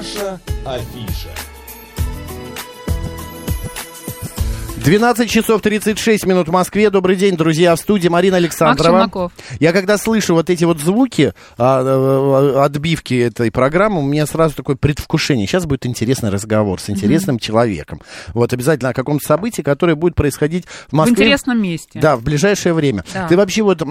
Наша 0.00 0.40
афиша. 0.64 1.28
12 4.82 5.30
часов 5.30 5.60
36 5.60 6.24
минут 6.24 6.48
в 6.48 6.52
Москве. 6.52 6.88
Добрый 6.88 7.16
день, 7.16 7.36
друзья, 7.36 7.76
в 7.76 7.78
студии 7.78 8.08
Марина 8.08 8.38
Александрова. 8.38 9.30
Я 9.58 9.74
когда 9.74 9.98
слышу 9.98 10.32
вот 10.32 10.48
эти 10.48 10.64
вот 10.64 10.80
звуки, 10.80 11.34
а, 11.58 11.82
а, 11.84 12.64
отбивки 12.64 13.12
этой 13.12 13.50
программы, 13.50 13.98
у 13.98 14.06
меня 14.06 14.24
сразу 14.24 14.56
такое 14.56 14.76
предвкушение. 14.76 15.46
Сейчас 15.46 15.66
будет 15.66 15.84
интересный 15.84 16.30
разговор 16.30 16.80
с 16.80 16.88
интересным 16.88 17.38
человеком. 17.38 18.00
Вот 18.32 18.54
обязательно 18.54 18.90
о 18.90 18.94
каком-то 18.94 19.26
событии, 19.26 19.60
которое 19.60 19.96
будет 19.96 20.14
происходить 20.14 20.64
в 20.64 20.92
В 20.92 20.92
Москве. 20.94 21.12
интересном 21.12 21.60
месте. 21.60 22.00
Да, 22.00 22.16
в 22.16 22.22
ближайшее 22.22 22.72
время. 22.72 23.04
Да. 23.12 23.28
Ты 23.28 23.36
вообще 23.36 23.60
вот 23.60 23.82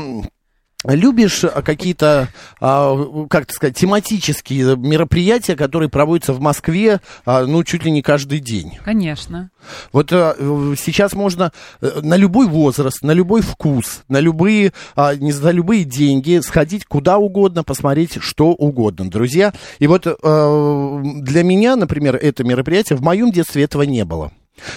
любишь 0.85 1.43
а, 1.43 1.61
какие-то, 1.61 2.29
а, 2.61 3.25
как 3.29 3.45
так 3.47 3.55
сказать, 3.55 3.77
тематические 3.77 4.77
мероприятия, 4.77 5.55
которые 5.55 5.89
проводятся 5.89 6.33
в 6.33 6.39
Москве, 6.39 7.01
а, 7.25 7.45
ну, 7.45 7.63
чуть 7.63 7.83
ли 7.83 7.91
не 7.91 8.01
каждый 8.01 8.39
день? 8.39 8.79
Конечно. 8.83 9.49
Вот 9.91 10.11
э, 10.11 10.35
э, 10.37 10.75
сейчас 10.77 11.13
можно 11.13 11.51
э, 11.81 11.99
на 12.01 12.15
любой 12.15 12.47
возраст, 12.47 13.03
на 13.03 13.11
любой 13.11 13.41
вкус, 13.41 14.03
на 14.07 14.19
любые, 14.19 14.73
а, 14.95 15.15
не 15.15 15.31
за 15.31 15.51
любые 15.51 15.83
деньги 15.83 16.39
сходить 16.39 16.85
куда 16.85 17.17
угодно, 17.17 17.63
посмотреть 17.63 18.17
что 18.21 18.51
угодно, 18.51 19.09
друзья. 19.09 19.53
И 19.79 19.87
вот 19.87 20.07
э, 20.07 20.11
для 20.13 21.43
меня, 21.43 21.75
например, 21.75 22.15
это 22.15 22.43
мероприятие 22.43 22.97
в 22.97 23.01
моем 23.01 23.31
детстве 23.31 23.63
этого 23.63 23.83
не 23.83 24.05
было. 24.05 24.31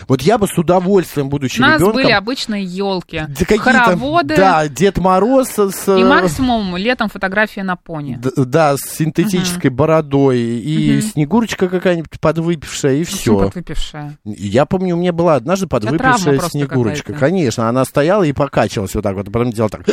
Вот 0.09 0.23
я 0.23 0.39
бы 0.39 0.47
с 0.47 0.57
удовольствием, 0.59 1.29
будучи 1.29 1.59
У 1.59 1.63
нас 1.63 1.81
ребенком, 1.81 2.03
были 2.03 2.13
обычные 2.13 2.65
елки, 2.65 3.23
да 3.29 3.59
хороводы 3.59 4.37
да, 4.37 4.69
Дед 4.69 4.99
Мороз 4.99 5.49
с, 5.59 5.89
и 5.99 6.05
максимум 6.05 6.77
летом 6.77 7.09
фотография 7.09 7.63
на 7.63 7.77
пони. 7.77 8.17
д- 8.17 8.31
да, 8.45 8.77
с 8.77 8.81
синтетической 8.97 9.71
бородой 9.71 10.41
и 10.41 10.93
Мгм. 10.93 11.03
Снегурочка 11.03 11.69
какая-нибудь 11.69 12.21
подвыпившая 12.21 12.95
и 12.97 13.05
все. 13.05 13.39
подвыпившая? 13.39 14.17
Я 14.25 14.67
помню, 14.67 14.97
у 14.97 14.99
меня 14.99 15.13
была 15.13 15.35
однажды 15.37 15.67
подвыпившая 15.67 16.39
снегурочка. 16.51 17.13
Конечно, 17.13 17.69
она 17.69 17.85
стояла 17.85 18.23
и 18.25 18.33
покачивалась 18.33 18.95
вот 18.95 19.03
так 19.03 19.15
вот, 19.17 19.29
а 19.29 19.31
потом 19.31 19.51
делала 19.51 19.71
так 19.71 19.87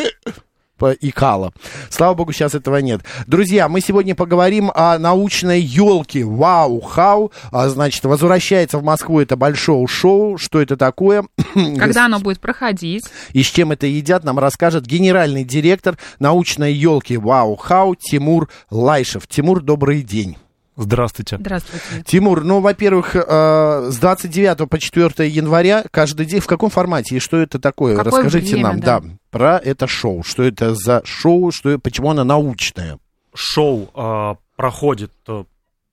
икала. 1.02 1.54
Слава 1.90 2.14
богу, 2.14 2.32
сейчас 2.32 2.56
этого 2.56 2.78
нет. 2.78 3.02
Друзья, 3.28 3.68
мы 3.70 3.82
сегодня 3.82 4.16
поговорим 4.16 4.72
о 4.74 4.98
научной 4.98 5.62
елке. 5.62 6.24
Вау, 6.24 6.80
хау. 6.82 7.32
А, 7.52 7.70
значит, 7.70 8.04
возвращается 8.04 8.78
в 8.78 8.84
Москву 8.84 9.20
это 9.20 9.36
большое 9.36 9.86
шоу. 9.88 10.38
Что 10.38 10.62
это 10.62 10.78
такое? 10.78 11.26
Когда 11.54 12.06
оно 12.06 12.20
будет 12.20 12.40
проходить? 12.40 13.06
И 13.34 13.44
с 13.44 13.48
чем 13.48 13.72
это 13.72 13.88
едят, 13.88 14.24
нам 14.24 14.40
расскажет 14.40 14.86
генеральный 14.86 15.44
директор 15.44 15.98
научной 16.20 16.74
елки 16.74 17.18
Вау 17.18 17.56
Хау 17.56 17.96
Тимур 17.96 18.50
Лайшев. 18.70 19.28
Тимур, 19.28 19.62
добрый 19.62 20.02
день. 20.02 20.38
Здравствуйте. 20.82 21.38
Здравствуйте. 21.38 22.04
Тимур, 22.06 22.46
ну, 22.46 22.62
во-первых, 22.62 23.14
э, 23.14 23.90
с 23.92 23.98
29 23.98 24.70
по 24.70 24.80
4 24.80 25.28
января 25.28 25.84
каждый 25.92 26.26
день 26.26 26.40
в 26.40 26.48
каком 26.48 26.70
формате 26.70 27.18
и 27.18 27.20
что 27.20 27.36
это 27.36 27.60
такое? 27.60 27.98
Какое 27.98 28.24
Расскажите 28.24 28.54
время, 28.54 28.70
нам, 28.70 28.80
да. 28.80 29.00
да, 29.02 29.08
про 29.30 29.58
это 29.58 29.88
шоу. 29.88 30.24
Что 30.24 30.44
это 30.44 30.76
за 30.76 31.02
шоу, 31.04 31.52
что, 31.52 31.78
почему 31.80 32.12
оно 32.12 32.24
научное? 32.24 32.98
Шоу 33.36 33.90
а, 33.94 34.38
проходит, 34.56 35.12
э, 35.28 35.44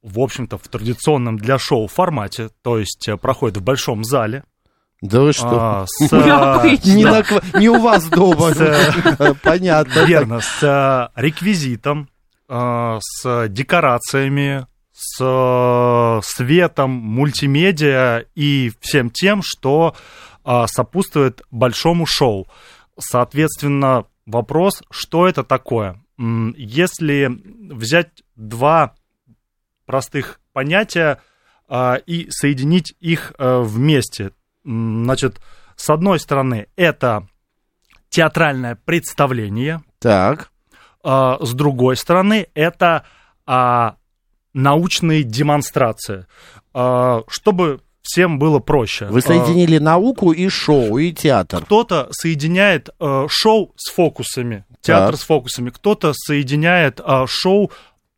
в 0.04 0.20
общем-то, 0.20 0.56
в 0.56 0.68
традиционном 0.68 1.36
для 1.36 1.58
шоу 1.58 1.88
формате, 1.88 2.50
то 2.62 2.78
есть 2.78 3.08
э, 3.08 3.16
проходит 3.16 3.56
в 3.56 3.62
большом 3.64 4.04
зале. 4.04 4.44
Да 5.02 5.20
вы 5.20 5.32
что? 5.32 5.48
а, 5.50 5.86
с, 5.88 6.00
не, 6.12 7.04
на 7.04 7.24
не 7.58 7.68
у 7.68 7.80
вас 7.80 8.08
дома. 8.08 8.54
С- 8.54 9.34
Понятно. 9.42 10.04
верно, 10.04 10.40
с 10.40 10.62
э, 10.62 11.20
реквизитом, 11.20 12.08
с 12.48 13.48
декорациями, 13.48 14.68
с 14.98 15.18
э, 15.20 16.20
светом, 16.24 16.90
мультимедиа 16.90 18.24
и 18.34 18.72
всем 18.80 19.10
тем, 19.10 19.42
что 19.44 19.94
а, 20.42 20.66
сопутствует 20.66 21.42
большому 21.50 22.06
шоу. 22.06 22.46
Соответственно, 22.98 24.06
вопрос, 24.24 24.82
что 24.90 25.28
это 25.28 25.44
такое? 25.44 26.02
Если 26.16 27.30
взять 27.74 28.22
два 28.36 28.94
простых 29.84 30.40
понятия 30.54 31.20
а, 31.68 31.96
и 31.96 32.30
соединить 32.30 32.94
их 32.98 33.34
вместе, 33.38 34.30
значит, 34.64 35.42
с 35.76 35.90
одной 35.90 36.18
стороны, 36.18 36.68
это 36.76 37.28
театральное 38.08 38.76
представление, 38.76 39.82
Так. 39.98 40.50
с 41.04 41.52
другой 41.52 41.96
стороны, 41.96 42.46
это 42.54 43.04
а, 43.44 43.96
научные 44.56 45.22
демонстрации. 45.22 46.26
А, 46.74 47.22
чтобы 47.28 47.80
всем 48.02 48.38
было 48.38 48.58
проще. 48.58 49.06
Вы 49.06 49.18
А, 49.18 49.22
соединили 49.22 49.78
науку 49.78 50.32
и 50.32 50.48
шоу, 50.48 50.98
и 50.98 51.12
театр. 51.12 51.64
кто-то 51.64 52.08
соединяет 52.10 52.90
э, 53.00 53.26
шоу 53.28 53.72
с 53.76 53.90
фокусами, 53.92 54.64
театр 54.80 55.12
Так. 55.12 55.20
с 55.20 55.24
фокусами, 55.24 55.70
кто-то 55.70 56.12
соединяет 56.14 57.00
шоу 57.26 57.70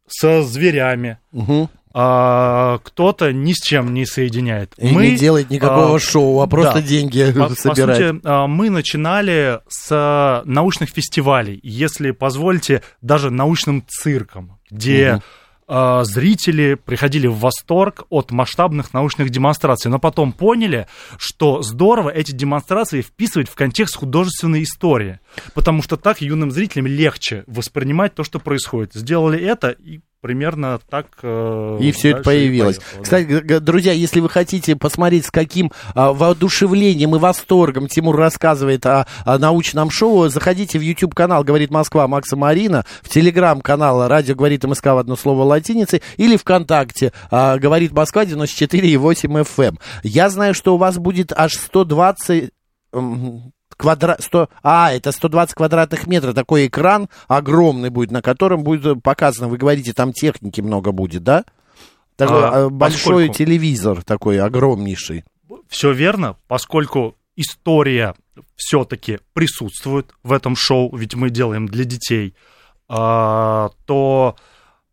со 0.06 0.42
зверями, 0.42 1.18
Мгм. 1.32 1.68
а 1.94 2.78
кто-то 2.84 3.32
ни 3.32 3.52
с 3.54 3.60
чем 3.62 3.92
не 3.94 4.04
соединяет. 4.06 4.74
И 4.78 4.94
не 4.94 5.16
делает 5.16 5.50
никакого 5.50 5.96
а, 5.96 5.98
шоу, 5.98 6.40
а 6.40 6.46
просто 6.46 6.74
да. 6.74 6.82
деньги 6.82 7.32
По, 7.32 7.48
по 7.48 7.54
собирает. 7.54 7.96
сути, 8.16 8.20
а, 8.24 8.46
мы 8.46 8.68
начинали 8.70 9.60
с 9.68 9.88
а, 9.90 10.42
научных 10.44 10.90
фестивалей, 10.90 11.58
если 11.62 12.10
позволите, 12.10 12.82
даже 13.00 13.30
научным 13.30 13.84
цирком, 13.88 14.58
где 14.70 15.12
Мгм. 15.14 15.22
А, 15.70 16.02
зрители 16.04 16.74
приходили 16.74 17.26
в 17.26 17.38
восторг 17.38 18.04
от 18.08 18.30
масштабных 18.30 18.94
научных 18.94 19.28
демонстраций, 19.28 19.90
но 19.90 19.98
потом 19.98 20.32
поняли, 20.32 20.88
что 21.18 21.60
здорово 21.60 22.08
эти 22.08 22.32
демонстрации 22.32 23.02
вписывать 23.02 23.50
в 23.50 23.54
контекст 23.54 23.96
художественной 23.96 24.62
истории, 24.62 25.20
потому 25.52 25.82
что 25.82 25.98
так 25.98 26.22
юным 26.22 26.50
зрителям 26.50 26.86
легче 26.86 27.44
воспринимать 27.46 28.14
то, 28.14 28.24
что 28.24 28.38
происходит. 28.38 28.94
Сделали 28.94 29.38
это, 29.38 29.68
и 29.68 30.00
примерно 30.20 30.80
так... 30.90 31.06
э, 31.22 31.78
И 31.80 31.92
все 31.92 32.10
это 32.10 32.22
появилось. 32.22 32.76
поехало, 32.78 32.96
да. 32.98 33.02
Кстати, 33.02 33.24
г- 33.26 33.60
друзья, 33.60 33.92
если 33.92 34.20
вы 34.20 34.28
хотите 34.28 34.76
посмотреть, 34.76 35.26
с 35.26 35.30
каким 35.30 35.72
а, 35.94 36.12
воодушевлением 36.12 37.14
и 37.14 37.18
восторгом 37.18 37.86
Тимур 37.88 38.16
рассказывает 38.16 38.84
о, 38.86 39.06
о 39.24 39.38
научном 39.38 39.90
шоу, 39.90 40.28
заходите 40.28 40.78
в 40.78 40.82
YouTube 40.82 41.14
канал 41.14 41.44
«Говорит 41.44 41.70
Москва» 41.70 42.06
Макса 42.08 42.36
Марина, 42.36 42.84
в 43.02 43.08
телеграм-канал 43.08 44.08
«Радио 44.08 44.34
говорит 44.34 44.64
МСК» 44.64 44.86
в 44.86 44.98
одно 44.98 45.16
слово 45.16 45.42
латиницей, 45.44 46.02
или 46.16 46.36
ВКонтакте 46.36 47.12
а, 47.30 47.58
«Говорит 47.58 47.92
Москва» 47.92 48.24
94,8 48.24 48.96
FM. 49.44 49.64
эм. 49.68 49.78
Я 50.02 50.30
знаю, 50.30 50.54
что 50.54 50.74
у 50.74 50.78
вас 50.78 50.98
будет 50.98 51.32
аж 51.32 51.54
120... 51.54 52.50
Квадра... 53.78 54.16
100... 54.18 54.50
А, 54.62 54.92
это 54.92 55.12
120 55.12 55.54
квадратных 55.54 56.06
метров. 56.06 56.34
Такой 56.34 56.66
экран 56.66 57.08
огромный 57.28 57.88
будет, 57.90 58.10
на 58.10 58.20
котором 58.20 58.64
будет 58.64 59.02
показано, 59.02 59.48
вы 59.48 59.56
говорите, 59.56 59.94
там 59.94 60.12
техники 60.12 60.60
много 60.60 60.92
будет, 60.92 61.22
да? 61.22 61.44
Такой 62.16 62.42
А, 62.42 62.66
а, 62.66 62.68
большой 62.68 63.26
поскольку- 63.28 63.34
телевизор 63.34 64.02
такой 64.02 64.40
огромнейший. 64.40 65.24
Все 65.68 65.92
верно, 65.92 66.36
поскольку 66.48 67.16
история 67.36 68.14
все-таки 68.56 69.20
присутствует 69.32 70.12
в 70.24 70.32
этом 70.32 70.56
шоу, 70.56 70.94
ведь 70.96 71.14
мы 71.14 71.30
делаем 71.30 71.66
для 71.68 71.84
детей, 71.84 72.34
а, 72.88 73.70
то 73.86 74.34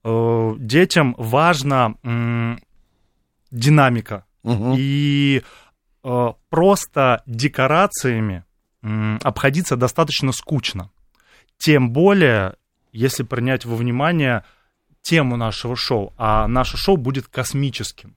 э, 0.04 0.54
детям 0.60 1.16
важна 1.18 1.96
динамика. 3.52 4.26
Мгм. 4.44 4.76
И 4.78 5.42
э, 6.04 6.34
просто 6.50 7.24
декорациями 7.26 8.44
обходиться 9.24 9.76
достаточно 9.76 10.32
скучно. 10.32 10.90
Тем 11.58 11.92
более, 11.92 12.56
если 12.92 13.24
принять 13.24 13.66
во 13.66 13.76
внимание 13.76 14.44
тему 15.02 15.38
нашего 15.38 15.76
шоу, 15.76 16.14
а 16.18 16.48
наше 16.48 16.78
шоу 16.78 16.98
будет 16.98 17.28
космическим. 17.28 18.16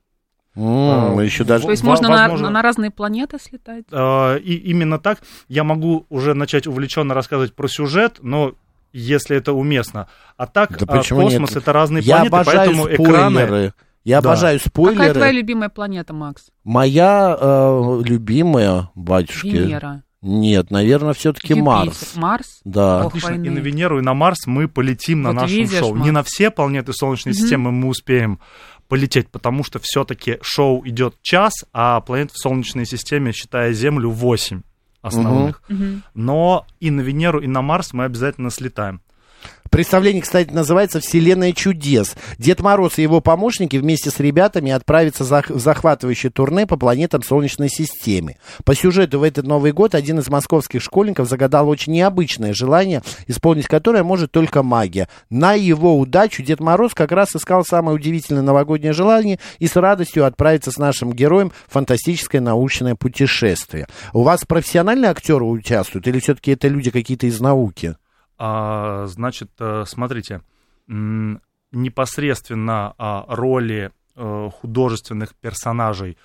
М, 0.56 1.18
А, 1.18 1.22
еще 1.22 1.44
даже... 1.44 1.64
То 1.66 1.70
есть 1.70 1.84
можно 1.84 2.08
на, 2.08 2.16
возможно- 2.22 2.50
на 2.50 2.62
разные 2.62 2.90
планеты 2.90 3.38
слетать? 3.38 3.84
Э, 3.92 4.38
И 4.40 4.54
именно 4.56 4.98
так 4.98 5.20
я 5.46 5.62
могу 5.64 6.06
уже 6.08 6.34
начать 6.34 6.66
увлеченно 6.66 7.14
рассказывать 7.14 7.54
про 7.54 7.68
сюжет, 7.68 8.18
но 8.22 8.54
если 8.92 9.36
это 9.36 9.52
уместно. 9.52 10.08
А 10.36 10.46
так, 10.46 10.76
Да 10.78 10.86
почему 10.86 11.22
космос 11.22 11.50
нет? 11.50 11.58
это 11.62 11.72
разные 11.72 12.02
Я 12.02 12.16
планеты, 12.16 12.34
обожаю 12.36 12.56
поэтому 12.58 12.88
экраны. 12.88 13.36
спойлеры. 13.40 13.74
Я 14.04 14.20
Да. 14.22 14.30
обожаю 14.30 14.58
Какая 14.58 14.94
твоя 14.94 15.10
спойлеры. 15.14 15.32
любимая 15.32 15.68
планета, 15.68 16.12
Макс? 16.14 16.48
Моя 16.64 17.36
э, 17.38 18.02
любимая, 18.04 18.88
батюшки. 18.94 19.48
Венера. 19.48 20.02
Нет, 20.20 20.70
наверное, 20.70 21.12
все-таки. 21.14 21.54
Марс. 21.54 22.14
Марс? 22.16 22.60
Да. 22.64 23.02
Отлично. 23.06 23.30
войны. 23.30 23.46
И 23.46 23.50
на 23.50 23.58
Венеру, 23.58 23.98
и 23.98 24.02
на 24.02 24.14
Марс 24.14 24.46
мы 24.46 24.66
полетим 24.66 25.22
на 25.22 25.28
Вот 25.30 25.34
нашем 25.42 25.56
видишь, 25.56 25.78
шоу. 25.78 25.94
Макс. 25.94 26.04
Не 26.04 26.10
на 26.10 26.22
все 26.24 26.50
планеты 26.50 26.92
Солнечной 26.92 27.34
Мгм. 27.34 27.40
системы 27.40 27.70
мы 27.70 27.88
успеем 27.88 28.40
полететь, 28.88 29.28
потому 29.28 29.62
что 29.62 29.78
все-таки 29.80 30.38
шоу 30.42 30.82
идет 30.88 31.14
час, 31.22 31.52
а 31.72 32.00
планет 32.00 32.32
в 32.32 32.38
Солнечной 32.38 32.84
системе, 32.86 33.32
считая 33.32 33.72
Землю, 33.72 34.10
8 34.10 34.62
основных. 35.02 35.62
Мгм. 35.68 36.02
Но 36.14 36.66
и 36.80 36.90
на 36.90 37.00
Венеру, 37.02 37.40
и 37.40 37.46
на 37.46 37.62
Марс 37.62 37.92
мы 37.92 38.04
обязательно 38.04 38.50
слетаем. 38.50 39.00
Представление, 39.70 40.22
кстати, 40.22 40.50
называется 40.50 40.98
«Вселенная 41.00 41.52
чудес». 41.52 42.16
Дед 42.38 42.60
Мороз 42.60 42.98
и 42.98 43.02
его 43.02 43.20
помощники 43.20 43.76
вместе 43.76 44.10
с 44.10 44.18
ребятами 44.18 44.72
отправятся 44.72 45.24
в 45.24 45.60
захватывающее 45.60 46.30
турне 46.30 46.66
по 46.66 46.76
планетам 46.76 47.22
Солнечной 47.22 47.68
системы. 47.68 48.36
По 48.64 48.74
сюжету 48.74 49.18
в 49.18 49.22
этот 49.22 49.46
Новый 49.46 49.72
год 49.72 49.94
один 49.94 50.18
из 50.20 50.28
московских 50.28 50.82
школьников 50.82 51.28
загадал 51.28 51.68
очень 51.68 51.92
необычное 51.92 52.54
желание, 52.54 53.02
исполнить 53.26 53.66
которое 53.66 54.02
может 54.02 54.32
только 54.32 54.62
магия. 54.62 55.08
На 55.28 55.52
его 55.52 55.98
удачу 55.98 56.42
Дед 56.42 56.60
Мороз 56.60 56.94
как 56.94 57.12
раз 57.12 57.36
искал 57.36 57.64
самое 57.64 57.94
удивительное 57.94 58.42
новогоднее 58.42 58.92
желание 58.92 59.38
и 59.58 59.66
с 59.66 59.76
радостью 59.76 60.24
отправиться 60.24 60.70
с 60.70 60.78
нашим 60.78 61.12
героем 61.12 61.52
в 61.66 61.74
фантастическое 61.74 62.40
научное 62.40 62.94
путешествие. 62.94 63.86
У 64.14 64.22
вас 64.22 64.40
профессиональные 64.46 65.10
актеры 65.10 65.44
участвуют 65.44 66.08
или 66.08 66.20
все-таки 66.20 66.52
это 66.52 66.68
люди 66.68 66.90
какие-то 66.90 67.26
из 67.26 67.38
науки? 67.40 67.96
А, 68.38 69.06
значит, 69.06 69.50
э, 69.58 69.84
смотрите, 69.86 70.42
непосредственно 71.72 72.94
а, 72.98 73.24
роли 73.28 73.90
э, 74.16 74.50
художественных 74.60 75.34
персонажей 75.34 76.16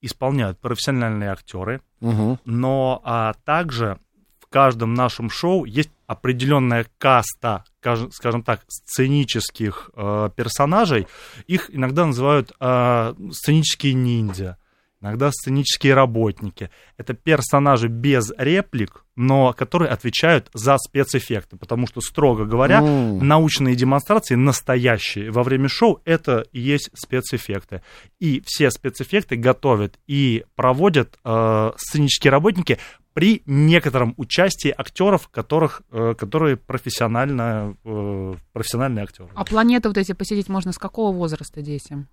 исполняют 0.00 0.58
профессиональные 0.58 1.30
актеры, 1.30 1.80
Угу. 2.00 2.38
но 2.44 3.00
а, 3.04 3.34
также 3.44 3.98
в 4.40 4.46
каждом 4.50 4.94
нашем 4.94 5.28
шоу 5.30 5.64
есть 5.64 5.90
определенная 6.06 6.86
каста, 6.98 7.64
скажем- 7.80 8.10
скажем 8.12 8.42
так, 8.42 8.64
сценических 8.68 9.90
э, 9.94 10.30
персонажей. 10.34 11.06
Их 11.46 11.68
иногда 11.74 12.06
называют 12.06 12.52
э, 12.58 13.14
сценические 13.32 13.94
ниндзя, 13.94 14.56
иногда 15.00 15.30
сценические 15.30 15.94
работники. 15.94 16.70
Это 16.96 17.14
персонажи 17.14 17.88
без 17.88 18.32
реплик, 18.36 19.04
но 19.16 19.52
которые 19.52 19.90
отвечают 19.90 20.48
за 20.54 20.76
спецэффекты, 20.78 21.56
потому 21.56 21.86
что, 21.86 22.00
строго 22.00 22.44
говоря, 22.44 22.80
М. 22.80 23.18
научные 23.26 23.74
демонстрации 23.74 24.34
настоящие 24.34 25.30
во 25.30 25.42
время 25.42 25.68
шоу 25.68 26.00
это 26.04 26.44
и 26.52 26.60
есть 26.60 26.90
спецэффекты. 26.94 27.82
И 28.18 28.42
все 28.44 28.70
спецэффекты 28.70 29.36
готовят 29.36 29.98
и 30.06 30.44
проводят 30.56 31.18
э, 31.24 31.72
сценические 31.76 32.30
работники 32.30 32.78
при 33.14 33.42
некотором 33.46 34.14
участии 34.16 34.72
актеров, 34.76 35.28
которых, 35.28 35.82
э, 35.90 36.14
которые 36.16 36.56
профессионально, 36.56 37.76
э, 37.84 38.34
профессиональные 38.52 39.02
актеры. 39.04 39.28
А 39.34 39.44
планеты 39.44 39.88
вот 39.88 39.98
эти 39.98 40.12
посетить 40.12 40.48
можно 40.48 40.72
с 40.72 40.78
какого 40.78 41.12
возраста 41.14 41.60
детям? 41.60 42.06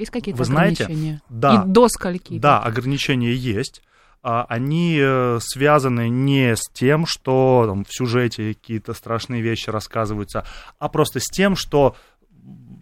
Есть 0.00 0.10
какие-то 0.12 0.38
Вы 0.38 0.44
знаете, 0.46 0.84
ограничения? 0.84 1.22
да. 1.28 1.62
И 1.66 1.68
до 1.68 1.88
скольки? 1.88 2.38
Да, 2.38 2.60
ограничения 2.60 3.32
есть. 3.34 3.82
А, 4.22 4.44
Они 4.48 4.98
э, 4.98 5.38
связаны 5.42 6.08
не 6.08 6.56
с 6.56 6.70
тем, 6.72 7.04
что 7.06 7.64
там, 7.68 7.84
в 7.84 7.92
сюжете 7.92 8.54
какие-то 8.54 8.94
страшные 8.94 9.42
вещи 9.42 9.68
рассказываются, 9.68 10.44
а 10.78 10.88
просто 10.88 11.20
с 11.20 11.26
тем, 11.26 11.54
что, 11.54 11.96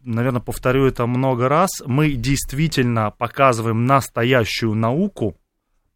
наверное, 0.05 0.41
повторю 0.41 0.87
это 0.87 1.07
много 1.07 1.49
раз, 1.49 1.71
мы 1.87 2.13
действительно 2.13 3.11
показываем 3.11 3.85
настоящую 3.85 4.75
науку 4.77 5.37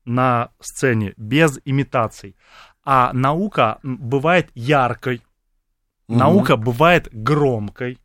на 0.05 0.51
сцене 0.61 1.15
без 1.17 1.61
имитаций. 1.65 2.35
А 2.85 3.13
наука 3.13 3.79
бывает 3.85 4.51
яркой, 4.55 5.23
Мгм. 6.09 6.19
наука 6.19 6.57
бывает 6.57 7.09
громкой. 7.13 7.99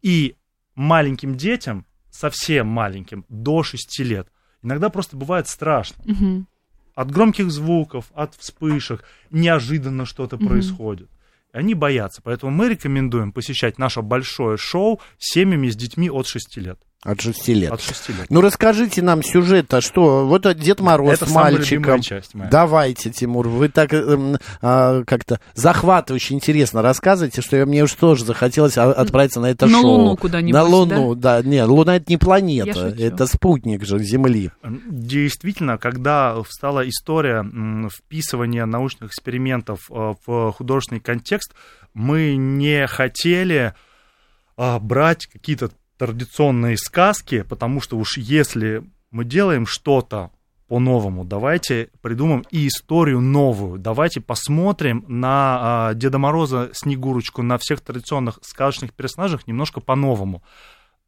И 0.00 0.36
маленьким 0.74 1.36
детям, 1.36 1.84
совсем 2.10 2.66
маленьким, 2.66 3.24
до 3.28 3.62
6 3.62 4.00
лет, 4.00 4.28
иногда 4.62 4.88
просто 4.88 5.16
бывает 5.16 5.48
страшно. 5.48 6.02
Мгм. 6.04 6.46
От 6.94 7.10
громких 7.10 7.50
звуков, 7.50 8.06
от 8.14 8.34
вспышек, 8.34 9.04
неожиданно 9.30 10.04
что-то 10.04 10.36
Мгм. 10.36 10.48
происходит. 10.48 11.08
Они 11.52 11.74
боятся. 11.74 12.20
Поэтому 12.22 12.52
мы 12.52 12.68
рекомендуем 12.68 13.32
посещать 13.32 13.78
наше 13.78 14.02
большое 14.02 14.56
шоу 14.56 15.00
с 15.18 15.32
семьями 15.32 15.68
с 15.68 15.76
детьми 15.76 16.08
от 16.10 16.26
6 16.26 16.60
лет. 16.60 16.80
От 17.02 17.18
шести 17.22 17.54
лет. 17.54 17.72
От 17.72 17.80
6 17.80 18.08
лет. 18.10 18.26
Ну, 18.28 18.42
расскажите 18.42 19.00
нам 19.00 19.22
сюжет-то, 19.22 19.80
что 19.80 20.26
вот 20.26 20.42
Дед 20.58 20.80
Мороз 20.80 21.14
Это 21.14 21.24
с 21.24 21.30
самая 21.30 21.52
мальчиком. 21.54 21.78
любимая 21.78 22.00
часть 22.02 22.34
моя. 22.34 22.50
Давайте, 22.50 23.08
Тимур, 23.10 23.48
вы 23.48 23.70
так 23.70 23.94
эм, 23.94 24.36
а, 24.60 25.02
как-то 25.04 25.40
захватывающе 25.54 26.34
интересно 26.34 26.82
рассказываете, 26.82 27.40
что 27.40 27.56
я, 27.56 27.64
мне 27.64 27.84
уж 27.84 27.94
тоже 27.94 28.26
захотелось 28.26 28.76
а- 28.76 28.92
отправиться 28.92 29.40
на 29.40 29.46
это 29.50 29.64
На 29.66 29.80
шоу. 29.80 29.90
Луну 29.92 30.16
куда-нибудь, 30.18 30.52
На 30.52 30.62
Луну, 30.62 31.14
да? 31.14 31.40
Нет, 31.42 31.66
Луна 31.68 31.96
это 31.96 32.04
не 32.08 32.18
планета, 32.18 32.66
Я 32.66 32.74
шучу. 32.74 33.02
это 33.02 33.26
спутник 33.26 33.82
же 33.86 33.98
Земли. 34.00 34.50
Действительно, 34.62 35.78
когда 35.78 36.42
встала 36.42 36.86
история 36.86 37.42
вписывания 37.90 38.66
научных 38.66 39.08
экспериментов 39.10 39.90
э, 39.90 40.12
в 40.26 40.52
художественный 40.52 41.00
контекст, 41.00 41.54
мы 41.94 42.36
не 42.36 42.86
хотели 42.86 43.72
а, 44.58 44.78
брать 44.78 45.26
какие-то 45.26 45.70
традиционные 46.00 46.78
сказки, 46.78 47.42
потому 47.42 47.82
что 47.82 47.98
уж 47.98 48.16
если 48.16 48.82
мы 49.10 49.26
делаем 49.26 49.66
что-то 49.66 50.30
по-новому, 50.66 51.24
давайте 51.26 51.90
придумаем 52.00 52.42
и 52.50 52.66
историю 52.68 53.20
новую, 53.20 53.78
давайте 53.78 54.22
посмотрим 54.22 55.04
на 55.08 55.58
а, 55.90 55.94
Деда 55.94 56.16
Мороза, 56.18 56.70
Снегурочку, 56.72 57.42
на 57.42 57.58
всех 57.58 57.82
традиционных 57.82 58.38
сказочных 58.40 58.94
персонажах 58.94 59.46
немножко 59.46 59.80
по-новому. 59.80 60.42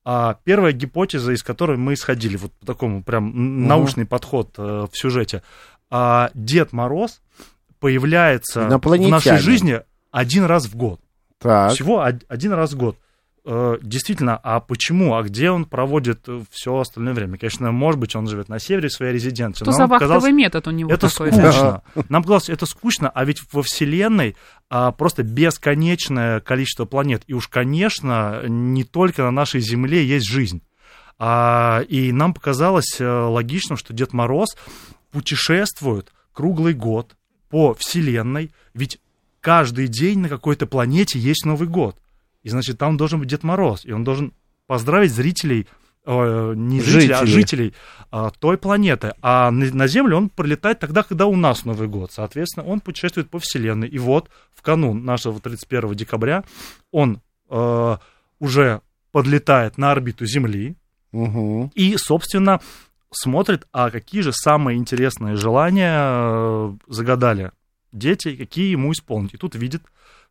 А 0.05 0.37
первая 0.44 0.73
гипотеза, 0.73 1.33
из 1.33 1.43
которой 1.43 1.79
мы 1.79 1.94
исходили, 1.94 2.37
вот 2.37 2.53
по 2.53 2.67
такому 2.67 3.03
прям 3.03 3.31
н- 3.31 3.67
научный 3.67 4.05
подход 4.05 4.50
э, 4.59 4.87
в 4.93 4.99
сюжете, 4.99 5.43
а, 5.91 6.31
Дед 6.35 6.73
Мороз 6.75 7.23
появляется 7.81 8.69
в 9.09 9.11
нашей 9.11 9.29
жизни 9.43 9.81
один 10.11 10.44
раз 10.44 10.67
в 10.67 10.77
год. 10.77 11.00
Так. 11.39 11.73
Всего 11.73 11.97
од- 12.03 12.25
один 12.29 12.53
раз 12.53 12.73
в 12.75 12.77
год. 12.77 12.99
Э, 13.44 13.77
Действительно, 13.83 14.37
а 14.37 14.61
почему? 14.61 15.17
А 15.17 15.23
где 15.23 15.50
он 15.50 15.65
проводит 15.65 16.29
все 16.50 16.79
остальное 16.79 17.15
время? 17.15 17.39
Конечно, 17.39 17.73
может 17.73 17.99
быть, 17.99 18.15
он 18.15 18.27
живет 18.29 18.49
на 18.49 18.59
севере 18.59 18.89
своей 18.89 19.12
резиденции. 19.12 19.65
Что 19.65 19.73
за 19.73 19.87
вахтовый 19.87 20.33
метод 20.33 20.69
у 20.69 20.71
него 20.71 20.91
это 20.91 21.09
такой? 21.09 21.33
скучно. 21.33 21.83
Нам 22.09 22.23
казалось, 22.23 22.49
это 22.49 22.67
скучно, 22.67 23.11
а 23.11 23.25
ведь 23.25 23.43
во 23.53 23.62
Вселенной 23.62 24.37
а, 24.71 24.93
просто 24.93 25.23
бесконечное 25.23 26.41
количество 26.41 26.85
планет. 26.85 27.23
И 27.27 27.35
уж, 27.35 27.49
конечно, 27.49 28.43
не 28.47 28.85
только 28.85 29.23
на 29.23 29.31
нашей 29.31 29.61
Земле 29.61 30.05
есть 30.05 30.27
жизнь. 30.27 30.62
А, 31.19 31.83
и 31.89 32.12
нам 32.12 32.35
показалось 32.35 33.00
э, 33.00 33.06
логичным, 33.06 33.77
что 33.77 33.93
Дед 33.93 34.13
Мороз 34.13 34.56
путешествует 35.11 36.13
круглый 36.32 36.75
год 36.75 37.17
по 37.49 37.75
Вселенной, 37.75 38.51
ведь 38.75 38.99
каждый 39.41 39.89
день 39.89 40.20
на 40.20 40.29
какой-то 40.29 40.67
планете 40.67 41.19
есть 41.19 41.44
Новый 41.44 41.69
год. 41.69 41.96
И 42.43 42.49
значит, 42.49 42.79
там 42.79 42.96
должен 42.96 43.20
быть 43.20 43.29
Дед 43.29 43.43
Мороз, 43.44 43.84
и 43.84 43.93
он 43.93 44.05
должен 44.05 44.32
поздравить 44.67 45.13
зрителей, 45.13 45.67
э, 46.05 46.53
не 46.56 46.81
зрителей, 46.81 47.15
а 47.15 47.19
Жителей. 47.27 47.32
жителей 47.32 47.75
а, 48.11 48.31
той 48.31 48.56
планеты. 48.58 49.15
А 49.22 49.51
на, 49.51 49.67
на 49.72 49.87
Землю 49.87 50.17
он 50.17 50.29
прилетает 50.29 50.79
тогда, 50.81 51.03
когда 51.03 51.27
у 51.27 51.37
нас 51.37 51.65
Новый 51.65 51.89
год. 51.89 52.11
Соответственно, 52.13 52.67
он 52.67 52.81
путешествует 52.81 53.31
по 53.31 53.39
Вселенной. 53.39 53.89
И 53.89 53.99
вот 53.99 54.29
в 54.55 54.63
канун 54.63 55.05
нашего 55.05 55.39
31 55.41 55.94
декабря 55.94 56.43
он 56.91 57.20
э, 57.51 57.96
уже 58.41 58.81
подлетает 59.13 59.79
на 59.79 59.93
орбиту 59.93 60.25
Земли, 60.27 60.75
Мгм. 61.13 61.70
и, 61.75 61.96
собственно, 61.99 62.61
смотрит, 63.11 63.67
а 63.72 63.91
какие 63.91 64.22
же 64.22 64.32
самые 64.32 64.79
интересные 64.79 65.37
желания 65.37 65.99
э, 66.01 66.72
загадали 66.89 67.53
дети, 67.93 68.34
какие 68.34 68.70
ему 68.70 68.91
исполнить. 68.93 69.34
И 69.34 69.37
тут 69.37 69.55
видит, 69.55 69.82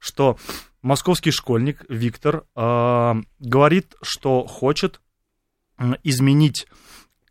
что 0.01 0.37
московский 0.81 1.31
школьник 1.31 1.85
Виктор 1.87 2.43
э, 2.55 3.13
говорит, 3.39 3.95
что 4.01 4.45
хочет 4.45 4.99
изменить 6.03 6.67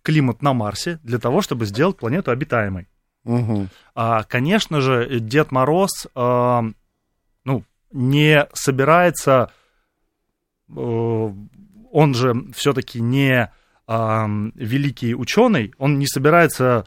климат 0.03 0.43
на 0.43 0.55
Марсе 0.55 0.99
для 1.03 1.19
того, 1.19 1.43
чтобы 1.43 1.67
сделать 1.67 1.97
планету 1.97 2.31
обитаемой. 2.31 2.89
Мгм. 3.25 3.69
А, 3.95 4.23
конечно 4.25 4.81
же, 4.81 5.21
Дед 5.21 5.53
Мороз 5.53 5.91
э, 6.15 6.63
ну, 7.45 7.65
не 7.93 8.49
собирается, 8.55 9.53
э, 10.69 10.73
он 11.93 12.15
же 12.15 12.35
все-таки 12.55 13.01
не 13.01 13.53
э, 13.87 14.27
великий 14.55 15.15
ученый, 15.15 15.75
он 15.79 15.99
не 15.99 16.07
собирается 16.07 16.87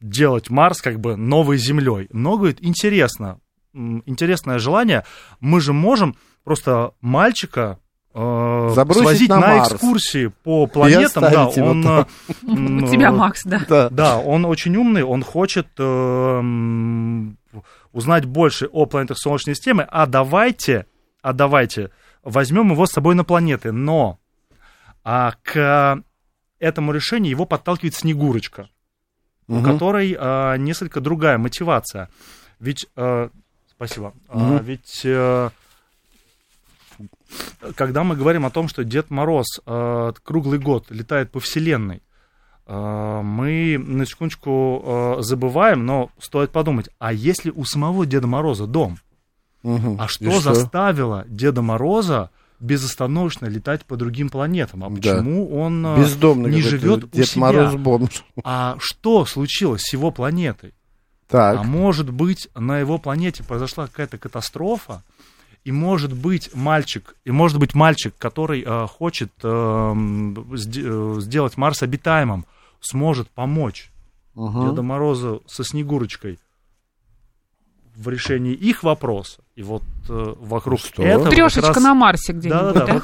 делать 0.00 0.48
Марс 0.48 0.80
как 0.80 0.98
бы 0.98 1.16
новой 1.16 1.58
Землей. 1.58 2.08
Но, 2.12 2.38
говорит, 2.38 2.58
интересно, 2.60 3.38
интересное 3.74 4.58
желание, 4.58 5.04
мы 5.40 5.60
же 5.60 5.72
можем 5.72 6.16
просто 6.44 6.92
мальчика 7.00 7.78
э, 8.14 8.70
Забросить 8.74 9.02
свозить 9.02 9.28
на 9.30 9.40
на, 9.40 9.56
Марс. 9.56 9.72
экскурсии 9.72 10.26
по 10.42 10.66
планетам, 10.66 11.22
да, 11.22 11.46
он... 11.48 11.86
э, 11.86 12.04
У 12.42 12.86
тебя, 12.90 13.08
э, 13.08 13.12
Макс, 13.12 13.42
да. 13.44 13.62
Да. 13.68 13.88
да, 13.90 14.18
он 14.18 14.44
очень 14.44 14.76
умный, 14.76 15.02
он 15.02 15.22
хочет 15.22 15.68
эм, 15.78 17.38
узнать 17.92 18.24
больше 18.26 18.66
о 18.66 18.86
планетах 18.86 19.18
Солнечной 19.18 19.54
системы, 19.54 19.86
а 19.90 20.06
давайте, 20.06 20.86
а 21.22 21.32
давайте 21.32 21.90
возьмем 22.22 22.72
его 22.72 22.86
с 22.86 22.92
собой 22.92 23.14
на 23.14 23.24
планеты, 23.24 23.72
но 23.72 24.18
а, 25.04 25.32
к 25.42 26.02
этому 26.58 26.92
решению 26.92 27.30
его 27.30 27.44
подталкивает 27.46 27.94
Снегурочка, 27.94 28.68
у 29.48 29.56
Мгм. 29.56 29.64
которой 29.64 30.16
а, 30.18 30.56
несколько 30.56 31.00
другая 31.00 31.38
мотивация. 31.38 32.08
Ведь, 32.60 32.86
а, 32.94 33.30
Спасибо. 33.86 34.14
Мгм. 34.28 34.56
А, 34.56 34.62
ведь 34.62 35.00
э, 35.04 35.50
когда 37.74 38.04
мы 38.04 38.14
говорим 38.16 38.46
о 38.46 38.50
том, 38.50 38.68
что 38.68 38.84
Дед 38.84 39.10
Мороз 39.10 39.46
э, 39.66 40.12
круглый 40.22 40.60
год 40.60 40.86
летает 40.90 41.32
по 41.32 41.40
Вселенной, 41.40 42.00
э, 42.66 43.20
мы 43.24 43.78
на 43.78 44.06
секундочку 44.06 44.82
э, 45.18 45.22
забываем, 45.22 45.84
но 45.84 46.10
стоит 46.20 46.50
подумать, 46.52 46.90
а 47.00 47.12
если 47.12 47.50
у 47.50 47.64
самого 47.64 48.06
Деда 48.06 48.28
Мороза 48.28 48.68
дом? 48.68 48.98
Мгм. 49.64 49.96
А 50.00 50.04
И 50.04 50.08
что 50.08 50.38
заставило 50.40 51.24
Деда 51.26 51.62
Мороза 51.62 52.30
безостановочно 52.60 53.46
летать 53.46 53.84
по 53.84 53.96
другим 53.96 54.28
планетам? 54.30 54.84
А 54.84 54.90
Да. 54.90 54.94
почему 54.94 55.58
он 55.60 55.84
э, 55.84 55.98
Бездомный 55.98 56.52
не 56.52 56.62
живет 56.62 57.04
у 57.04 57.06
Дед 57.08 57.26
себя? 57.26 57.40
Мороз 57.40 57.74
бомж. 57.74 58.24
А 58.44 58.76
что 58.78 59.24
случилось 59.24 59.82
с 59.82 59.92
его 59.92 60.12
планетой? 60.12 60.72
Так. 61.32 61.60
А 61.60 61.62
может 61.62 62.10
быть, 62.10 62.48
на 62.54 62.78
его 62.78 62.98
планете 62.98 63.42
произошла 63.42 63.86
какая-то 63.86 64.18
катастрофа, 64.18 65.02
и 65.64 65.72
может 65.72 66.12
быть 66.12 66.54
мальчик, 66.54 67.16
и 67.24 67.30
может 67.30 67.58
быть 67.58 67.74
мальчик, 67.74 68.14
который 68.18 68.62
э, 68.62 68.86
хочет 68.86 69.32
э, 69.42 69.94
э, 69.94 71.16
сделать 71.20 71.56
Марс 71.56 71.82
обитаемым, 71.82 72.44
сможет 72.80 73.30
помочь 73.30 73.90
Мгм. 74.34 74.70
Деда 74.70 74.82
Морозу 74.82 75.42
со 75.46 75.64
Снегурочкой 75.64 76.38
в 77.94 78.08
решении 78.08 78.52
их 78.52 78.82
вопроса. 78.82 79.40
И 79.54 79.62
вот 79.62 79.82
э, 80.08 80.34
вокруг 80.40 80.80
Что? 80.80 81.02
этого 81.02 81.28
Трешечка 81.28 81.74
раз- 81.74 81.82
на 81.82 81.92
Марсе 81.92 82.32
где-нибудь, 82.32 82.72
да? 82.72 83.02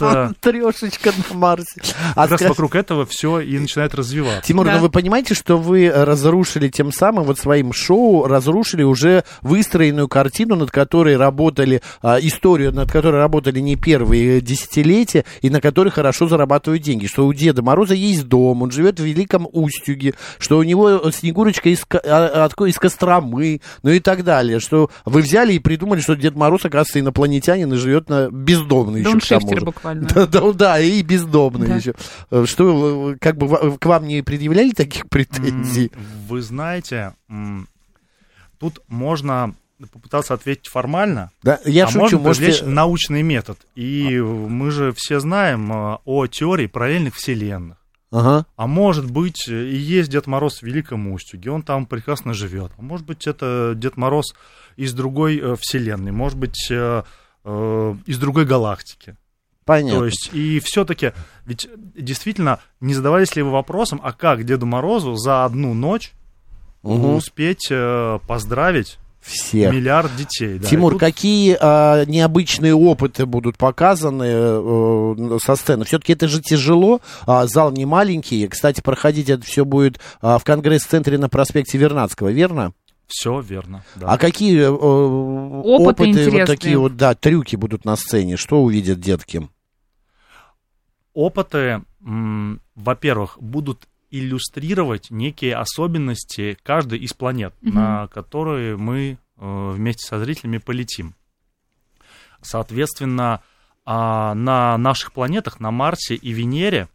э, 0.00 0.32
Трешечка 0.40 1.12
на 1.30 1.36
Марсе. 1.36 1.80
А 2.16 2.26
как 2.26 2.40
раз 2.40 2.50
вокруг 2.50 2.74
этого 2.74 3.06
все 3.06 3.38
и 3.38 3.56
начинает 3.60 3.94
развиваться. 3.94 4.42
Тимур, 4.42 4.66
ну 4.66 4.80
вы 4.80 4.90
понимаете, 4.90 5.34
что 5.34 5.56
вы 5.56 5.88
разрушили 5.94 6.68
тем 6.70 6.90
самым 6.90 7.22
вот 7.22 7.38
своим 7.38 7.72
шоу, 7.72 8.26
разрушили 8.26 8.82
уже 8.82 9.22
выстроенную 9.42 10.08
картину, 10.08 10.56
над 10.56 10.72
которой 10.72 11.16
работали, 11.16 11.82
а, 12.02 12.18
историю, 12.18 12.72
над 12.72 12.90
которой 12.90 13.20
работали 13.20 13.60
не 13.60 13.76
первые 13.76 14.40
десятилетия, 14.40 15.24
и 15.40 15.50
на 15.50 15.60
которой 15.60 15.90
хорошо 15.90 16.26
зарабатывают 16.26 16.82
деньги. 16.82 17.06
Что 17.06 17.26
у 17.26 17.32
Деда 17.32 17.62
Мороза 17.62 17.94
есть 17.94 18.26
дом, 18.26 18.62
он 18.62 18.72
живет 18.72 18.98
в 18.98 19.04
Великом 19.04 19.46
Устюге, 19.52 20.14
что 20.40 20.58
у 20.58 20.64
него 20.64 21.12
Снегурочка 21.12 21.68
из, 21.68 21.86
а, 21.92 22.48
из 22.66 22.76
Костромы, 22.76 23.60
ну 23.84 23.90
и 23.90 24.00
так 24.00 24.24
далее. 24.24 24.58
Что 24.58 24.90
вы 25.04 25.20
взяли 25.20 25.43
и 25.52 25.58
придумали, 25.58 26.00
что 26.00 26.14
Дед 26.16 26.34
Мороз, 26.34 26.64
оказывается, 26.64 27.00
инопланетянин 27.00 27.72
и 27.72 27.76
живет 27.76 28.08
на 28.08 28.30
бездомный 28.30 29.02
Да 29.02 29.10
еще 29.10 29.14
он 29.14 29.20
к 29.20 29.26
тому 29.28 29.40
шифтер 29.42 29.58
же. 29.60 29.64
буквально. 29.66 30.08
Да, 30.08 30.26
да, 30.26 30.52
да, 30.52 30.80
и 30.80 31.02
бездомный 31.02 31.66
Да. 31.68 31.76
еще. 31.76 31.94
Э, 32.30 32.44
Что, 32.46 33.12
э, 33.12 33.16
как 33.20 33.36
бы, 33.36 33.46
ва- 33.46 33.76
к 33.78 33.84
вам 33.86 34.06
не 34.08 34.22
предъявляли 34.22 34.70
таких 34.70 35.08
претензий? 35.08 35.90
Вы 36.28 36.40
знаете, 36.42 37.14
тут 38.58 38.80
можно 38.88 39.54
попытаться 39.92 40.32
ответить 40.34 40.68
формально, 40.68 41.30
Да, 41.42 41.60
я 41.64 41.84
а 41.84 41.88
шучу, 41.88 42.00
можно 42.00 42.18
можете... 42.18 42.46
привлечь 42.46 42.62
научный 42.62 43.22
метод. 43.22 43.58
И 43.74 44.18
мы 44.20 44.70
же 44.70 44.92
все 44.96 45.20
знаем 45.20 45.70
э, 45.72 45.98
о 46.04 46.26
теории 46.26 46.66
параллельных 46.66 47.14
вселенных. 47.16 47.76
Ага. 48.14 48.46
А 48.54 48.66
может 48.68 49.10
быть, 49.10 49.48
э, 49.48 49.64
и 49.66 49.76
есть 49.76 50.08
Дед 50.08 50.28
Мороз 50.28 50.60
в 50.60 50.62
Великом 50.62 51.10
Устюге, 51.12 51.50
он 51.50 51.62
там 51.62 51.84
прекрасно 51.84 52.32
живет. 52.32 52.70
А 52.78 52.82
может 52.82 53.04
быть, 53.04 53.26
это 53.26 53.72
Дед 53.74 53.96
Мороз 53.96 54.34
из 54.76 54.92
другой 54.92 55.38
э, 55.38 55.56
вселенной, 55.60 56.12
может 56.12 56.38
быть, 56.38 56.68
э, 56.70 57.02
э, 57.44 57.96
из 58.06 58.18
другой 58.18 58.44
галактики. 58.44 59.16
Понятно. 59.64 60.00
То 60.00 60.06
есть, 60.06 60.30
и 60.32 60.60
все-таки, 60.60 61.12
ведь 61.44 61.68
действительно, 61.96 62.60
не 62.80 62.94
задавались 62.94 63.34
ли 63.34 63.42
вы 63.42 63.50
вопросом, 63.50 64.00
а 64.04 64.12
как 64.12 64.44
Деду 64.44 64.66
Морозу 64.66 65.16
за 65.16 65.44
одну 65.44 65.74
ночь 65.74 66.12
Мгм. 66.82 67.16
успеть 67.16 67.66
э, 67.70 68.18
поздравить 68.28 68.98
Всех. 69.24 69.72
миллиард 69.72 70.14
детей? 70.16 70.58
да. 70.58 70.68
Тимур, 70.68 70.92
тут 70.92 71.00
какие 71.00 71.56
а, 71.58 72.04
необычные 72.04 72.74
опыты 72.74 73.24
будут 73.24 73.56
показаны 73.56 74.24
э, 74.26 75.38
со 75.42 75.56
сцены? 75.56 75.86
Все-таки 75.86 76.12
это 76.12 76.28
же 76.28 76.42
тяжело, 76.42 77.00
а, 77.26 77.46
зал 77.46 77.72
не 77.72 77.86
маленький. 77.86 78.46
Кстати, 78.48 78.82
проходить 78.82 79.30
это 79.30 79.42
все 79.42 79.64
будет 79.64 79.98
а, 80.20 80.38
в 80.38 80.44
конгресс-центре 80.44 81.16
на 81.16 81.30
проспекте 81.30 81.78
Вернадского, 81.78 82.28
верно? 82.28 82.74
Все 83.06 83.40
верно. 83.40 83.82
да. 83.94 84.08
А 84.08 84.18
какие 84.18 84.60
э, 84.60 84.68
опыты, 84.68 86.02
вот 86.02 86.08
интересные. 86.08 86.46
такие 86.46 86.76
вот, 86.76 86.96
да, 86.96 87.14
трюки 87.14 87.56
будут 87.56 87.86
на 87.86 87.96
сцене? 87.96 88.36
Что 88.36 88.62
увидят 88.62 89.00
детки? 89.00 89.48
Опыты, 91.14 91.82
во-первых, 92.00 93.38
будут 93.40 93.88
иллюстрировать 94.18 95.10
некие 95.10 95.56
особенности 95.56 96.56
каждой 96.62 96.98
из 97.00 97.12
планет, 97.12 97.54
Мгм. 97.60 97.74
на 97.74 98.06
которые 98.08 98.76
мы 98.76 99.18
э, 99.36 99.70
вместе 99.74 100.06
со 100.06 100.18
зрителями 100.18 100.58
полетим. 100.58 101.14
Соответственно, 102.40 103.40
а, 103.84 104.34
на 104.34 104.78
наших 104.78 105.12
планетах, 105.12 105.60
на 105.60 105.70
Марсе 105.70 106.14
и 106.14 106.32
Венере, 106.32 106.88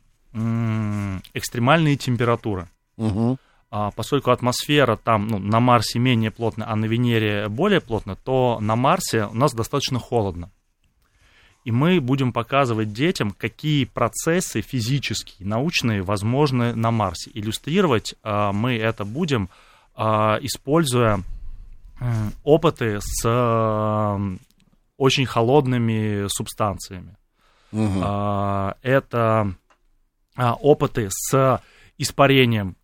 экстремальные 1.33 1.97
температуры. 1.97 2.69
Мгм. 2.97 3.37
А, 3.71 3.91
поскольку 3.91 4.31
атмосфера 4.31 4.95
там 4.95 5.27
ну, 5.27 5.39
на 5.39 5.59
Марсе 5.59 5.99
менее 5.99 6.31
плотная, 6.31 6.69
а 6.71 6.75
на 6.75 6.85
Венере 6.85 7.49
более 7.49 7.81
плотная, 7.81 8.15
то 8.15 8.59
на 8.61 8.75
Марсе 8.75 9.25
у 9.25 9.33
нас 9.33 9.53
достаточно 9.53 9.99
холодно. 9.99 10.51
И 11.65 11.71
мы 11.71 11.99
будем 11.99 12.31
показывать 12.31 12.93
детям, 12.93 13.31
какие 13.31 13.85
процессы 13.85 14.61
физические, 14.61 15.47
научные 15.47 16.01
возможны 16.01 16.73
на 16.73 16.91
Марсе. 16.91 17.31
Иллюстрировать 17.33 18.15
а, 18.23 18.51
мы 18.53 18.77
это 18.77 19.05
будем, 19.05 19.49
а, 19.95 20.39
используя 20.41 21.23
м, 21.99 22.33
опыты 22.43 22.99
с 23.01 23.23
а, 23.25 24.19
очень 24.97 25.25
холодными 25.25 26.27
субстанциями. 26.29 27.15
А, 27.73 28.75
это 28.81 29.53
опыты 30.35 31.09
с 31.11 31.61
испарением 31.97 32.77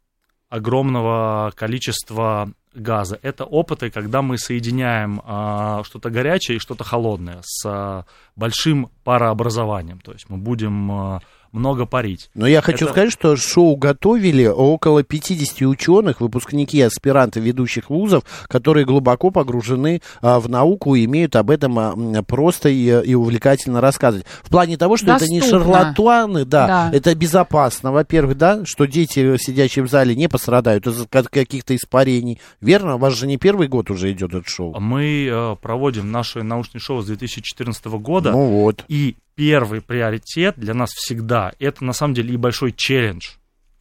огромного 0.50 1.54
количества 1.56 2.52
газа. 2.76 3.20
Это 3.22 3.46
опыты, 3.46 3.90
когда 3.90 4.22
мы 4.22 4.38
соединяем 4.38 5.22
а, 5.24 5.84
что-то 5.84 6.10
горячее 6.10 6.58
и 6.58 6.60
что-то 6.60 6.84
холодное 6.84 7.40
с 7.44 7.66
а, 7.66 8.06
большим 8.36 8.90
парообразованием. 9.04 10.00
То 10.00 10.12
есть 10.12 10.30
мы 10.30 10.38
будем 10.38 10.92
а, 10.92 11.22
много 11.56 11.86
парить. 11.86 12.30
Но 12.36 12.46
я 12.48 12.62
хочу 12.62 12.86
Это- 12.86 12.94
сказать, 12.94 13.12
что 13.12 13.36
шоу 13.36 13.76
готовили 13.76 14.46
около 14.46 15.04
50 15.04 15.62
ученых, 15.68 16.22
выпускники, 16.22 16.80
аспиранты 16.82 17.40
ведущих 17.40 17.90
вузов, 17.90 18.24
которые 18.48 18.86
глубоко 18.86 19.32
погружены 19.32 20.02
а, 20.22 20.40
в 20.40 20.50
науку 20.50 20.96
и 20.96 21.06
имеют 21.06 21.36
об 21.36 21.50
этом 21.50 21.80
а, 21.80 22.24
просто 22.24 22.70
и, 22.70 23.04
и 23.06 23.14
увлекательно 23.16 23.82
рассказывать. 23.82 24.26
В 24.44 24.50
плане 24.50 24.78
того, 24.78 24.98
что 24.98 25.14
это 25.16 25.28
не 25.28 25.40
Доступно. 25.40 25.66
шарлатаны, 25.66 26.46
да, 26.46 26.68
Да. 26.68 26.90
это 26.94 27.16
безопасно, 27.16 27.92
во-первых, 27.92 28.38
да, 28.38 28.66
что 28.66 28.86
дети, 28.86 29.38
сидящие 29.38 29.84
в 29.86 29.90
зале, 29.90 30.16
не 30.16 30.28
пострадают 30.28 30.86
из 30.88 31.06
ка- 31.08 31.24
каких-то 31.24 31.76
испарений. 31.76 32.40
Верно? 32.62 32.96
У 32.96 32.98
вас 33.00 33.14
же 33.14 33.28
не 33.28 33.38
первый 33.38 33.68
год 33.68 33.90
уже 33.90 34.12
идет 34.12 34.34
это 34.34 34.48
шоу. 34.50 34.80
Мы 34.80 35.28
э, 35.32 35.56
проводим 35.62 36.12
наше 36.12 36.44
научное 36.44 36.80
шоу 36.80 37.02
с 37.02 37.06
2014 37.06 37.86
года. 37.86 38.32
Ну 38.32 38.46
вот. 38.48 38.84
И 38.88 39.16
первый 39.36 39.82
приоритет 39.82 40.56
для 40.58 40.74
нас 40.74 40.92
всегда 40.92 41.52
это 41.60 41.84
на 41.84 41.94
самом 41.94 42.14
деле 42.14 42.34
и 42.34 42.38
большой 42.38 42.72
челлендж 42.72 43.32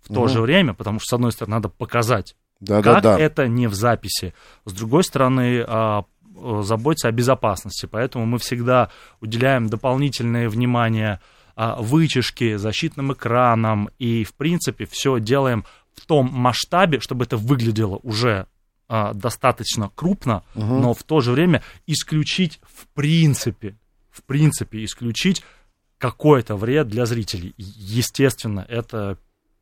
в 0.03 0.09
то 0.09 0.21
Мгм. 0.21 0.29
же 0.29 0.41
время, 0.43 0.75
потому 0.75 0.99
что, 1.01 1.09
с 1.09 1.13
одной 1.15 1.33
стороны, 1.33 1.57
надо 1.57 1.69
показать, 1.69 2.37
как 2.61 2.85
Да-да-да. 2.85 3.19
это 3.19 3.47
не 3.49 3.67
в 3.69 3.75
записи. 3.75 4.35
С 4.65 4.73
другой 4.73 5.05
стороны, 5.05 5.65
а, 5.67 6.05
э, 6.37 6.63
заботиться 6.63 7.09
о 7.09 7.13
безопасности. 7.13 7.87
Поэтому 7.87 8.27
мы 8.27 8.39
всегда 8.39 8.91
уделяем 9.21 9.69
дополнительное 9.69 10.49
внимание 10.49 11.21
а, 11.57 11.77
вытяжке, 11.81 12.59
защитным 12.59 13.13
экранам. 13.13 13.89
И, 14.01 14.25
в 14.25 14.35
принципе, 14.35 14.87
все 14.91 15.21
делаем 15.21 15.65
в 15.95 16.05
том 16.05 16.29
масштабе, 16.33 16.99
чтобы 16.99 17.25
это 17.25 17.37
выглядело 17.37 18.01
уже 18.03 18.47
а, 18.89 19.15
достаточно 19.15 19.89
крупно, 19.95 20.43
Мгм. 20.55 20.81
но 20.83 20.95
в 20.95 21.03
то 21.05 21.21
же 21.21 21.31
время 21.33 21.63
исключить 21.87 22.61
в 22.65 22.87
принципе, 22.95 23.77
в 24.15 24.23
принципе 24.23 24.85
исключить 24.85 25.43
какой-то 25.99 26.57
вред 26.57 26.89
для 26.89 27.05
зрителей. 27.07 27.55
Естественно, 27.57 28.65
это 28.69 29.19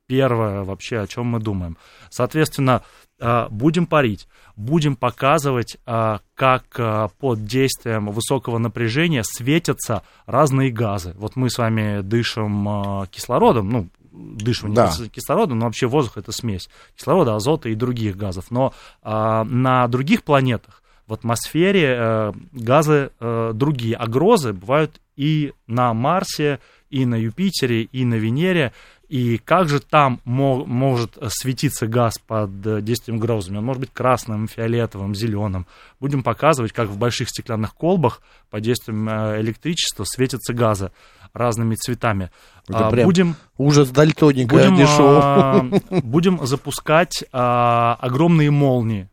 первое 0.06 0.62
вообще, 0.64 0.98
о 0.98 1.06
чем 1.06 1.26
мы 1.26 1.40
думаем. 1.40 1.76
Соответственно, 2.10 2.82
а, 3.18 3.48
будем 3.48 3.86
парить, 3.86 4.28
будем 4.56 4.96
показывать, 4.96 5.78
а, 5.86 6.20
как 6.34 6.64
а, 6.78 7.08
под 7.18 7.44
действием 7.46 8.10
высокого 8.10 8.58
напряжения 8.58 9.22
светятся 9.24 10.02
разные 10.26 10.70
газы. 10.70 11.14
Вот 11.16 11.36
мы 11.36 11.48
с 11.48 11.56
вами 11.58 12.02
дышим 12.02 13.06
кислородом, 13.10 13.70
ну, 13.70 13.88
дышим 14.10 14.74
Да. 14.74 14.88
кис- 14.88 15.08
кислородом, 15.08 15.60
но 15.60 15.66
вообще 15.66 15.86
воздух 15.86 16.18
это 16.18 16.32
смесь 16.32 16.68
кислорода, 16.96 17.34
азота 17.36 17.68
и 17.70 17.74
других 17.74 18.16
газов. 18.16 18.50
Но 18.50 18.74
а, 19.02 19.44
на 19.44 19.86
других 19.88 20.24
планетах 20.24 20.81
в 21.06 21.12
атмосфере 21.14 21.94
э, 21.98 22.32
газы 22.52 23.10
э, 23.20 23.50
другие, 23.54 23.96
а 23.96 24.06
грозы 24.06 24.52
бывают 24.52 25.00
и 25.16 25.52
на 25.66 25.92
Марсе, 25.94 26.58
и 26.90 27.04
на 27.06 27.14
Юпитере, 27.16 27.82
и 27.82 28.04
на 28.04 28.14
Венере, 28.14 28.72
и 29.08 29.36
как 29.36 29.68
же 29.68 29.80
там 29.80 30.20
мо- 30.24 30.64
может 30.64 31.18
светиться 31.28 31.86
газ 31.86 32.18
под 32.18 32.66
э, 32.66 32.80
действием 32.80 33.18
грозами? 33.18 33.58
Он 33.58 33.64
может 33.64 33.80
быть 33.80 33.92
красным, 33.92 34.48
фиолетовым, 34.48 35.14
зеленым. 35.14 35.66
Будем 36.00 36.22
показывать, 36.22 36.72
как 36.72 36.88
в 36.88 36.96
больших 36.96 37.28
стеклянных 37.28 37.74
колбах 37.74 38.22
под 38.50 38.62
действием 38.62 39.06
э, 39.08 39.40
электричества 39.42 40.04
светятся 40.04 40.54
газы 40.54 40.92
разными 41.34 41.74
цветами. 41.74 42.30
Это 42.68 42.88
А, 42.88 42.90
прям 42.90 43.04
будем 43.06 43.36
Ужас 43.58 43.90
дальтоника, 43.90 44.54
будем, 44.54 44.86
шоу. 44.86 45.18
а, 45.22 45.66
будем 46.02 46.46
запускать 46.46 47.24
а, 47.32 47.98
огромные 48.00 48.50
молнии 48.50 49.08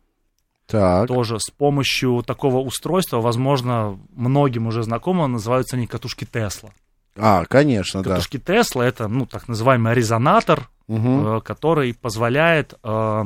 Так, 0.70 1.08
тоже 1.08 1.38
с 1.40 1.50
помощью 1.50 2.22
такого 2.26 2.58
устройства, 2.58 3.20
возможно, 3.20 3.98
многим 4.14 4.66
уже 4.66 4.82
знакомо, 4.82 5.26
называются 5.26 5.76
они 5.76 5.86
катушки 5.86 6.24
Тесла. 6.24 6.70
а, 7.16 7.44
конечно, 7.46 8.02
да. 8.02 8.10
Катушки 8.10 8.38
Тесла 8.38 8.86
это, 8.86 9.08
ну, 9.08 9.26
так 9.26 9.48
называемый 9.48 9.94
резонатор, 9.94 10.68
Мгм. 10.86 11.26
э, 11.26 11.40
который 11.42 11.94
позволяет 11.94 12.74
э, 12.82 13.24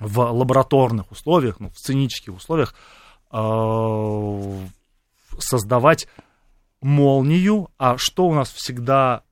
в 0.00 0.18
лабораторных 0.20 1.12
условиях, 1.12 1.60
ну, 1.60 1.70
в 1.70 1.78
сценических 1.78 2.34
условиях 2.34 2.74
э, 3.32 4.58
создавать 5.38 6.08
молнию. 6.80 7.68
А 7.78 7.96
что 7.98 8.26
у 8.26 8.34
нас 8.34 8.50
всегда 8.52 9.22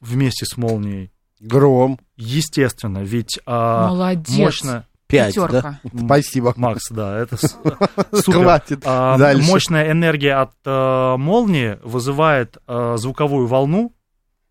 вместе 0.00 0.46
с 0.46 0.56
молнией? 0.56 1.10
Гром. 1.40 1.98
Естественно, 2.16 2.98
ведь 2.98 3.38
а, 3.44 3.88
Молодец. 3.88 4.36
мощная... 4.38 4.86
Пять, 5.14 5.34
да? 5.34 5.46
Пятерка. 5.46 5.80
Спасибо. 6.04 6.54
Макс, 6.56 6.90
да, 6.90 7.18
это 7.18 7.36
супер. 8.12 8.42
Хватит. 8.42 8.82
А, 8.84 9.16
Дальше. 9.16 9.48
мощная 9.48 9.90
энергия 9.90 10.34
от 10.34 10.52
э, 10.64 11.16
молнии 11.16 11.78
вызывает 11.82 12.58
э, 12.66 12.94
звуковую 12.98 13.46
волну, 13.46 13.94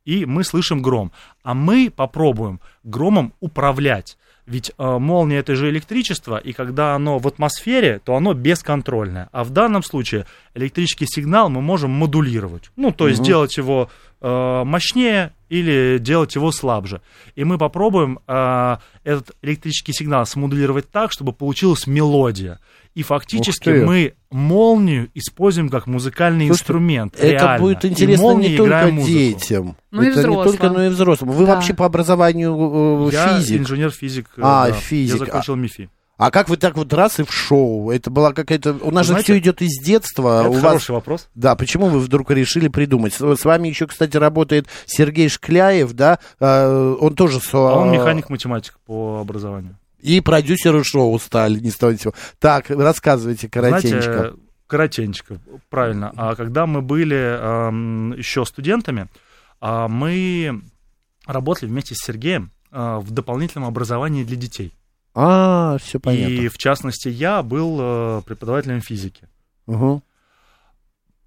и 0.05 0.25
мы 0.25 0.43
слышим 0.43 0.81
гром. 0.81 1.11
А 1.43 1.53
мы 1.53 1.91
попробуем 1.95 2.59
громом 2.83 3.33
управлять. 3.39 4.17
Ведь 4.45 4.71
э, 4.77 4.97
молния 4.97 5.37
это 5.37 5.55
же 5.55 5.69
электричество, 5.69 6.37
и 6.37 6.51
когда 6.51 6.95
оно 6.95 7.17
в 7.17 7.27
атмосфере, 7.27 8.01
то 8.03 8.15
оно 8.15 8.33
бесконтрольное. 8.33 9.29
А 9.31 9.43
в 9.43 9.51
данном 9.51 9.83
случае 9.83 10.25
электрический 10.53 11.05
сигнал 11.07 11.49
мы 11.49 11.61
можем 11.61 11.91
модулировать. 11.91 12.69
Ну, 12.75 12.91
то 12.91 13.07
есть 13.07 13.19
Мгм. 13.21 13.27
делать 13.27 13.57
его 13.57 13.89
э, 14.25 14.63
мощнее 14.65 15.31
или 15.49 15.97
делать 15.99 16.35
его 16.35 16.51
слабже. 16.51 17.01
И 17.35 17.43
мы 17.43 17.57
попробуем 17.57 18.19
э, 18.27 18.77
этот 19.03 19.31
электрический 19.41 19.93
сигнал 19.93 20.25
смодулировать 20.25 20.89
так, 20.91 21.11
чтобы 21.11 21.33
получилась 21.33 21.87
мелодия. 21.87 22.59
И 22.95 23.01
фактически 23.01 23.69
мы 23.69 24.13
молнию 24.29 25.09
используем 25.15 25.69
как 25.69 25.87
музыкальный 25.87 26.45
Слушайте, 26.47 26.61
инструмент. 26.63 27.15
Это 27.15 27.27
реально. 27.27 27.59
будет 27.59 27.85
И 27.85 27.87
интересно 27.87 28.23
молнией 28.23 28.51
не 28.51 28.57
только 28.57 28.91
детям. 28.91 29.75
Ну 29.91 30.01
и 30.03 30.07
это 30.07 30.17
не 30.19 30.21
взрослым. 30.27 30.43
только, 30.57 30.69
но 30.69 30.85
и 30.85 30.89
взрослым. 30.89 31.31
Вы 31.31 31.45
Да. 31.45 31.55
вообще 31.55 31.73
по 31.73 31.85
образованию 31.85 33.07
э, 33.09 33.09
Я 33.13 33.37
физик. 33.39 33.61
инженер-физик. 33.61 34.27
э, 34.37 34.41
А, 34.43 34.67
да. 34.67 34.73
физик. 34.73 35.19
Я 35.19 35.25
закончил 35.25 35.55
МИФИ. 35.55 35.89
А 36.15 36.29
как 36.29 36.47
вы 36.47 36.57
так 36.57 36.77
вот 36.77 36.93
раз 36.93 37.19
и 37.19 37.23
в 37.23 37.33
шоу? 37.33 37.89
Это 37.89 38.11
была 38.11 38.31
какая-то... 38.33 38.73
У 38.81 38.91
нас 38.91 39.07
же 39.07 39.13
Знаете, 39.13 39.33
все 39.33 39.37
идет 39.39 39.61
из 39.63 39.83
детства. 39.83 40.41
Это 40.41 40.49
У 40.49 40.53
вас... 40.53 40.61
хороший 40.61 40.91
вопрос. 40.91 41.27
Да, 41.33 41.55
почему 41.55 41.87
вы 41.87 41.99
вдруг 41.99 42.29
решили 42.29 42.67
придумать? 42.67 43.13
С 43.13 43.35
с 43.35 43.43
вами 43.43 43.67
еще, 43.67 43.87
кстати, 43.87 44.15
работает 44.15 44.67
Сергей 44.85 45.27
Шкляев, 45.27 45.91
да? 45.93 46.19
Э, 46.39 46.95
Он 47.01 47.15
тоже... 47.15 47.39
со- 47.39 47.57
А 47.73 47.79
он 47.79 47.91
механик-математик 47.91 48.77
по 48.85 49.19
образованию. 49.19 49.77
И 50.03 50.19
продюсеры 50.19 50.83
шоу 50.83 51.17
стали, 51.17 51.59
не 51.59 51.71
стали 51.71 51.95
всего. 51.95 52.13
Так, 52.37 52.69
рассказывайте 52.69 53.47
коротенько. 53.47 54.01
Знаете, 54.01 54.33
коротенько, 54.67 55.39
правильно. 55.69 56.11
А 56.17 56.35
когда 56.35 56.65
мы 56.65 56.81
были 56.81 57.15
эм, 57.15 58.11
еще 58.11 58.43
студентами, 58.45 59.07
а, 59.61 59.87
мы 59.87 60.61
работали 61.25 61.69
вместе 61.69 61.95
с 61.95 62.03
Сергеем 62.05 62.51
э, 62.69 62.97
в 62.97 63.11
дополнительном 63.11 63.65
образовании 63.65 64.25
для 64.25 64.35
детей. 64.35 64.73
А, 65.15 65.77
все 65.77 66.01
понятно. 66.01 66.33
И 66.33 66.47
в 66.49 66.57
частности, 66.57 67.07
я 67.07 67.41
был 67.41 67.77
э, 67.79 68.21
преподавателем 68.25 68.81
физики. 68.81 69.29
Мгм. 69.67 70.03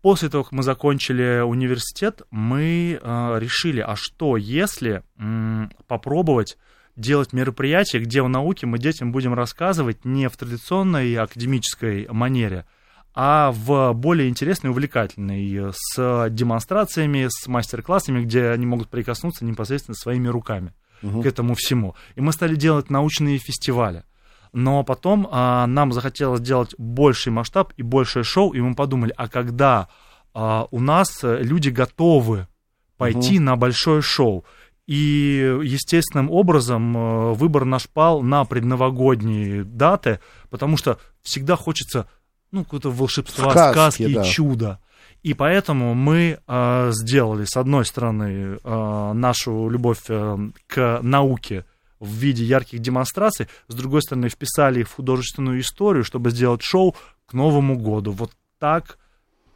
После 0.02 0.28
того, 0.28 0.44
как 0.44 0.52
мы 0.52 0.62
закончили 0.62 1.40
университет, 1.40 2.20
мы 2.30 2.98
э, 3.00 3.38
решили, 3.38 3.80
а 3.80 3.96
что 3.96 4.36
если 4.36 5.02
м, 5.18 5.72
попробовать 5.86 6.58
делать 6.96 7.32
мероприятие, 7.32 8.02
где 8.02 8.22
о 8.22 8.28
науке 8.28 8.66
мы 8.66 8.78
детям 8.78 9.12
будем 9.12 9.34
рассказывать 9.34 10.04
не 10.04 10.28
в 10.28 10.36
традиционной 10.36 11.14
академической 11.14 12.08
манере, 12.10 12.66
а 13.14 13.52
в 13.52 13.92
более 13.92 14.28
интересной 14.28 14.68
и 14.68 14.70
увлекательной, 14.70 15.72
с 15.72 16.28
демонстрациями, 16.30 17.28
с 17.28 17.46
мастер-классами, 17.46 18.24
где 18.24 18.48
они 18.48 18.66
могут 18.66 18.88
прикоснуться 18.88 19.44
непосредственно 19.44 19.94
своими 19.94 20.28
руками 20.28 20.72
Мгм. 21.02 21.22
к 21.22 21.26
этому 21.26 21.54
всему. 21.54 21.94
И 22.14 22.20
мы 22.20 22.32
стали 22.32 22.56
делать 22.56 22.90
научные 22.90 23.38
фестивали. 23.38 24.04
Но 24.52 24.82
потом 24.84 25.28
а, 25.30 25.66
нам 25.66 25.92
захотелось 25.92 26.40
делать 26.40 26.74
больший 26.78 27.30
масштаб 27.30 27.72
и 27.76 27.82
большее 27.82 28.24
шоу, 28.24 28.52
и 28.52 28.60
мы 28.60 28.74
подумали, 28.74 29.12
а 29.16 29.28
когда 29.28 29.88
а, 30.32 30.66
у 30.70 30.80
нас 30.80 31.20
люди 31.22 31.68
готовы 31.68 32.48
пойти 32.96 33.38
на 33.38 33.56
большое 33.56 34.00
шоу, 34.00 34.44
и 34.86 35.58
естественным 35.62 36.30
образом 36.30 36.96
э, 36.96 37.32
выбор 37.34 37.64
наш 37.64 37.88
пал 37.88 38.22
на 38.22 38.44
предновогодние 38.44 39.64
даты, 39.64 40.20
потому 40.48 40.76
что 40.76 40.98
всегда 41.22 41.56
хочется 41.56 42.08
ну, 42.52 42.64
какого-то 42.64 42.90
волшебства, 42.90 43.50
Сказки, 43.50 43.72
сказки, 43.72 44.14
да. 44.14 44.24
чуда. 44.24 44.80
И 45.22 45.34
поэтому 45.34 45.94
мы 45.94 46.38
э, 46.46 46.90
сделали, 46.92 47.44
с 47.44 47.56
одной 47.56 47.84
стороны, 47.84 48.58
э, 48.62 49.12
нашу 49.12 49.68
любовь 49.68 50.02
э, 50.08 50.36
к 50.68 51.00
науке 51.02 51.64
в 51.98 52.12
виде 52.12 52.44
ярких 52.44 52.78
демонстраций, 52.78 53.48
с 53.66 53.74
другой 53.74 54.02
стороны, 54.02 54.28
вписали 54.28 54.80
их 54.80 54.88
в 54.88 54.94
художественную 54.94 55.60
историю, 55.60 56.04
чтобы 56.04 56.30
сделать 56.30 56.62
шоу 56.62 56.94
к 57.26 57.32
Новому 57.32 57.76
году. 57.76 58.12
Вот 58.12 58.30
так 58.60 58.98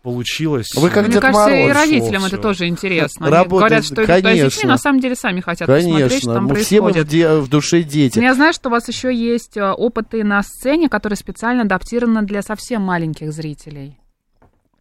получилось. 0.03 0.69
Вы 0.77 0.91
как 0.91 1.05
Мне 1.05 1.13
Дед 1.15 1.23
кажется, 1.23 1.51
и 1.51 1.63
Мороз, 1.69 1.77
родителям 1.77 2.23
всё, 2.23 2.29
это 2.29 2.39
тоже 2.39 2.67
интересно. 2.69 3.27
Они 3.27 3.37
Работает, 3.37 3.59
говорят, 3.61 3.85
что 3.85 3.95
идут 3.95 4.05
туда 4.07 4.15
с 4.15 4.23
детьми, 4.23 4.39
конечно. 4.41 4.69
на 4.69 4.79
самом 4.79 5.01
деле 5.01 5.15
сами 5.15 5.41
хотят 5.41 5.67
посмотреть, 5.69 5.93
что 5.95 6.09
Конечно, 6.09 6.35
там 6.35 6.45
мы 6.47 6.55
все 6.57 6.81
мы 6.81 6.91
в, 6.91 6.93
происходит. 6.93 7.09
де- 7.11 7.37
в 7.41 7.49
душе 7.49 7.83
дети. 7.83 8.19
Но 8.19 8.25
я 8.25 8.35
знаю, 8.35 8.53
что 8.53 8.69
у 8.69 8.73
вас 8.73 8.89
еще 8.89 9.15
есть 9.15 9.57
э, 9.57 9.71
опыты 9.71 10.25
на 10.25 10.43
сцене, 10.43 10.89
которые 10.89 11.17
специально 11.17 11.63
адаптированы 11.63 12.23
для 12.23 12.43
совсем 12.43 12.83
маленьких 12.83 13.33
зрителей. 13.33 13.99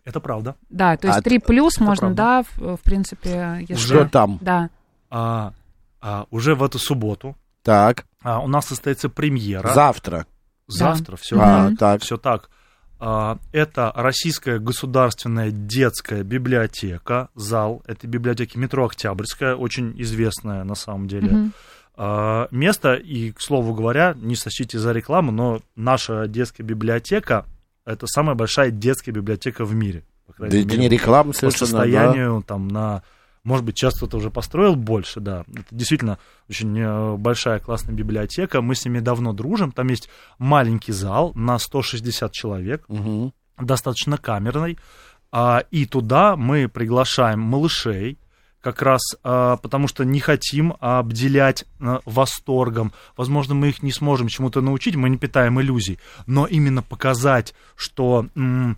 Это 0.06 0.20
правда. 0.22 0.56
Да, 0.70 0.98
то 0.98 1.08
есть 1.08 1.20
А, 1.20 1.22
3 1.22 1.40
плюс 1.40 1.80
можно, 1.80 2.14
правда. 2.14 2.16
да, 2.16 2.44
в, 2.74 2.78
в 2.78 2.82
принципе, 2.82 3.66
если... 3.68 3.76
Что 3.86 4.06
там? 4.06 4.38
Да. 4.42 4.70
А, 5.12 5.54
а, 6.02 6.26
уже 6.32 6.56
в 6.56 6.64
эту 6.64 6.80
субботу 6.80 7.36
Так, 7.64 8.06
а, 8.24 8.40
у 8.40 8.48
нас 8.48 8.66
состоится 8.68 9.10
премьера. 9.10 9.74
завтра. 9.74 10.26
Завтра, 10.68 11.16
все 11.18 11.36
Мгм. 11.36 11.44
А, 11.46 11.72
так. 11.78 12.02
Все 12.04 12.18
так. 12.18 12.50
А, 13.00 13.38
Это 13.54 13.92
Российская 13.96 14.60
государственная 14.60 15.52
детская 15.52 16.24
библиотека, 16.24 17.30
зал 17.34 17.82
этой 17.88 18.08
библиотеки 18.08 18.58
метро 18.58 18.86
Октябрьская, 18.86 19.56
очень 19.56 19.94
известная 20.02 20.64
на 20.64 20.76
самом 20.76 21.08
деле. 21.08 21.52
А, 21.96 22.48
Место, 22.52 22.96
и, 22.96 23.32
к 23.32 23.42
слову 23.42 23.74
говоря, 23.74 24.16
не 24.18 24.36
сочтите 24.36 24.80
за 24.80 24.92
рекламу, 24.92 25.32
но 25.32 25.62
наша 25.76 26.28
детская 26.28 26.64
библиотека 26.64 27.46
это 27.86 28.06
самая 28.08 28.36
большая 28.36 28.70
детская 28.72 29.12
библиотека 29.12 29.66
в 29.66 29.74
мире. 29.74 30.04
по 30.28 30.34
Да 30.38 30.48
это 30.48 30.58
мере, 30.58 30.78
не 30.78 30.90
реклама 30.90 31.32
по 31.32 31.38
совершенно, 31.38 31.72
да. 31.72 31.78
состоянию 31.78 32.44
там 32.46 32.68
на 32.68 33.02
может 33.44 33.66
быть, 33.66 33.78
сейчас 33.78 33.96
кто-то 33.96 34.18
уже 34.18 34.30
построил 34.30 34.76
больше, 34.76 35.20
да. 35.20 35.46
Это 35.54 35.68
действительно 35.72 36.20
очень 36.50 36.78
э, 36.80 37.16
большая 37.18 37.60
классная 37.60 37.94
библиотека. 37.96 38.62
Мы 38.62 38.76
с 38.76 38.84
ними 38.86 39.00
давно 39.00 39.34
дружим. 39.34 39.72
Там 39.72 39.88
есть 39.88 40.10
маленький 40.38 40.92
зал 40.92 41.32
на 41.36 41.58
160 41.60 42.32
человек, 42.32 42.84
Мгм. 42.90 43.34
достаточно 43.58 44.18
камерный. 44.18 44.78
А, 45.32 45.64
И 45.72 45.86
туда 45.86 46.36
мы 46.36 46.68
приглашаем 46.68 47.40
малышей, 47.40 48.18
как 48.62 48.82
раз 48.82 49.02
а, 49.24 49.56
потому 49.58 49.88
что 49.88 50.04
не 50.04 50.20
хотим 50.20 50.74
обделять 50.82 51.66
а, 51.80 52.02
восторгом. 52.06 52.92
Возможно, 53.16 53.54
мы 53.56 53.70
их 53.70 53.82
не 53.84 53.92
сможем 53.94 54.28
чему-то 54.28 54.60
научить, 54.62 54.96
мы 54.96 55.10
не 55.10 55.18
питаем 55.18 55.62
иллюзий. 55.62 55.98
Но 56.26 56.46
именно 56.46 56.82
показать, 56.84 57.54
что 57.76 58.26
м, 58.36 58.78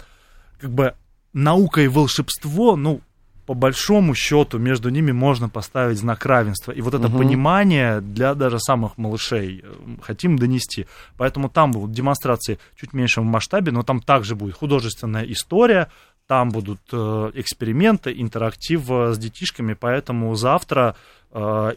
как 0.60 0.71
бы 0.71 0.93
наука 1.34 1.82
и 1.82 1.88
волшебство, 1.88 2.76
ну, 2.76 3.02
по 3.46 3.54
большому 3.54 4.16
счету, 4.16 4.60
между 4.60 4.90
ними 4.90 5.12
можно 5.12 5.50
поставить 5.50 5.98
знак 5.98 6.26
равенства. 6.26 6.72
И 6.72 6.82
вот 6.82 6.94
это 6.94 7.08
Мгм. 7.08 7.18
понимание 7.18 8.02
для 8.02 8.34
даже 8.36 8.60
самых 8.60 8.98
малышей 8.98 9.62
э, 9.64 9.74
хотим 10.02 10.38
донести. 10.38 10.86
Поэтому 11.18 11.50
там 11.50 11.72
будут 11.72 11.92
демонстрации 11.92 12.60
чуть 12.80 12.94
меньшем 12.94 13.26
масштабе, 13.26 13.72
но 13.72 13.84
там 13.84 14.00
также 14.00 14.36
будет 14.36 14.56
художественная 14.56 15.24
история, 15.24 15.90
там 16.28 16.50
будут 16.50 16.80
э, 16.94 17.32
эксперименты, 17.34 18.14
интерактив 18.16 18.90
э, 18.90 19.14
с 19.14 19.18
детишками, 19.18 19.74
поэтому 19.74 20.34
завтра 20.36 20.96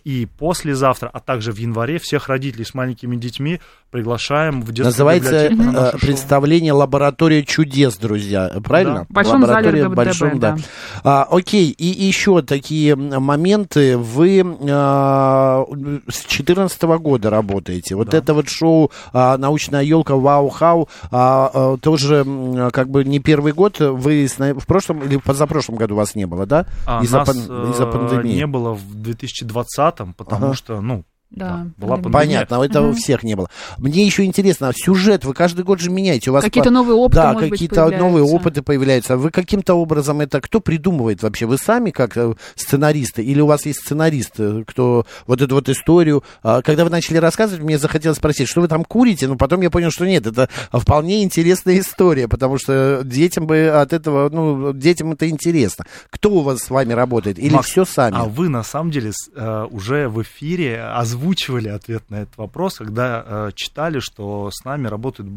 и 0.05 0.27
послезавтра, 0.39 1.09
а 1.13 1.21
также 1.21 1.53
в 1.53 1.59
январе 1.59 1.99
всех 1.99 2.29
родителей 2.29 2.65
с 2.65 2.75
маленькими 2.75 3.15
детьми 3.17 3.61
приглашаем 3.91 4.61
в 4.63 4.67
детскую 4.73 4.87
Называется 4.87 5.51
на 5.51 5.63
э, 5.63 5.67
наше 5.73 5.91
шоу. 5.93 6.01
представление 6.01 6.73
«Лаборатория 6.73 7.45
чудес», 7.45 7.97
друзья. 7.97 8.51
Правильно? 8.65 9.07
В 9.09 9.13
большом 9.13 9.43
зале 9.47 9.53
Лаборатория 9.53 9.83
в 9.83 9.87
РГБДБ, 9.93 9.95
большом, 10.05 10.39
да. 10.41 10.53
да. 10.57 10.63
А, 11.05 11.29
окей, 11.31 11.71
и 11.71 11.87
еще 11.87 12.43
такие 12.43 12.97
моменты. 12.97 13.97
Вы 13.97 14.43
а, 14.69 15.65
с 16.09 16.23
2014 16.23 16.83
года 16.99 17.31
работаете. 17.31 17.95
Вот 17.95 18.09
Да. 18.11 18.19
это 18.19 18.35
вот 18.35 18.49
шоу 18.49 18.91
а, 19.13 19.37
«Научная 19.39 19.83
елка» 19.83 20.17
«Вау 20.17 20.49
Хау» 20.49 20.89
а, 21.13 21.51
а, 21.55 21.77
тоже 21.77 22.25
как 22.73 22.89
бы 22.91 23.05
не 23.05 23.21
первый 23.21 23.53
год. 23.53 23.79
Вы 23.79 24.27
с- 24.27 24.39
в 24.39 24.67
прошлом 24.67 25.01
или 25.05 25.17
позапрошлом 25.19 25.77
году 25.77 25.95
вас 25.95 26.15
не 26.17 26.27
было, 26.27 26.47
да? 26.47 26.67
А 26.87 27.03
из-за, 27.03 27.19
нас 27.19 27.29
пан- 27.29 27.71
из-за 27.71 27.85
э, 27.85 27.93
пандемии. 27.93 28.35
не 28.35 28.47
было 28.47 28.73
в 28.75 28.95
2020, 29.45 30.15
потому 30.17 30.47
Ага. 30.47 30.55
что, 30.55 30.81
ну, 30.81 31.05
Да, 31.35 31.67
была 31.77 31.97
пандемия. 31.97 32.13
Понятно, 32.13 32.63
это 32.63 32.81
у 32.81 32.87
Мгм. 32.89 32.95
всех 32.95 33.23
не 33.23 33.35
было. 33.35 33.49
Мне 33.79 34.05
еще 34.07 34.25
интересно, 34.25 34.69
а 34.69 34.73
сюжет 34.75 35.25
вы 35.25 35.35
каждый 35.35 35.65
год 35.65 35.81
же 35.81 35.91
меняете. 35.91 36.31
У 36.31 36.33
вас 36.33 36.45
Какие-то 36.45 36.69
по- 36.71 36.75
новые 36.75 36.95
опыты, 36.97 37.17
Да, 37.17 37.33
может 37.33 37.51
быть, 37.51 37.59
какие-то 37.61 37.91
новые 37.91 38.25
опыты 38.25 38.63
появляются. 38.63 39.17
Вы 39.17 39.31
каким-то 39.31 39.75
образом 39.75 40.21
это 40.21 40.41
кто 40.41 40.61
придумывает 40.61 41.23
вообще? 41.23 41.47
Вы 41.47 41.59
сами 41.59 41.91
как 41.91 42.17
э, 42.17 42.35
сценаристы? 42.55 43.23
Или 43.23 43.41
у 43.41 43.47
вас 43.47 43.67
есть 43.67 43.81
сценарист, 43.81 44.35
э, 44.39 44.65
кто 44.67 45.07
вот 45.27 45.41
эту 45.43 45.55
вот 45.57 45.69
историю... 45.69 46.23
а, 46.43 46.63
Когда 46.63 46.85
вы 46.85 46.91
начали 46.91 47.17
рассказывать, 47.19 47.63
мне 47.65 47.79
захотелось 47.79 48.19
спросить, 48.19 48.49
что 48.49 48.61
вы 48.61 48.69
там 48.69 48.85
курите? 48.85 49.27
Но 49.29 49.37
потом 49.37 49.61
я 49.61 49.71
понял, 49.71 49.91
что 49.91 50.07
нет, 50.07 50.27
это 50.27 50.49
вполне 50.73 51.23
интересная 51.23 51.79
история, 51.81 52.29
потому 52.29 52.59
что 52.59 53.03
детям 53.05 53.47
бы 53.47 53.69
от 53.69 53.93
этого, 53.93 54.29
ну, 54.31 54.73
детям 54.73 55.13
это 55.13 55.29
интересно. 55.29 55.85
Кто 56.11 56.31
у 56.31 56.41
вас 56.41 56.61
с 56.61 56.71
вами 56.71 56.93
работает? 56.93 57.39
Или 57.39 57.53
Макс, 57.55 57.69
все 57.69 57.85
сами? 57.85 58.17
А 58.17 58.25
вы 58.25 58.49
на 58.49 58.63
самом 58.63 58.91
деле 58.91 59.13
э, 59.35 59.67
уже 59.71 60.09
в 60.09 60.23
эфире 60.23 60.83
озвучивали 61.29 61.69
ответ 61.69 62.11
на 62.11 62.17
этот 62.23 62.37
вопрос, 62.37 62.77
когда 62.77 63.25
э, 63.27 63.51
читали, 63.55 63.99
что 64.01 64.51
с 64.53 64.65
нами 64.65 64.87
работают 64.89 65.31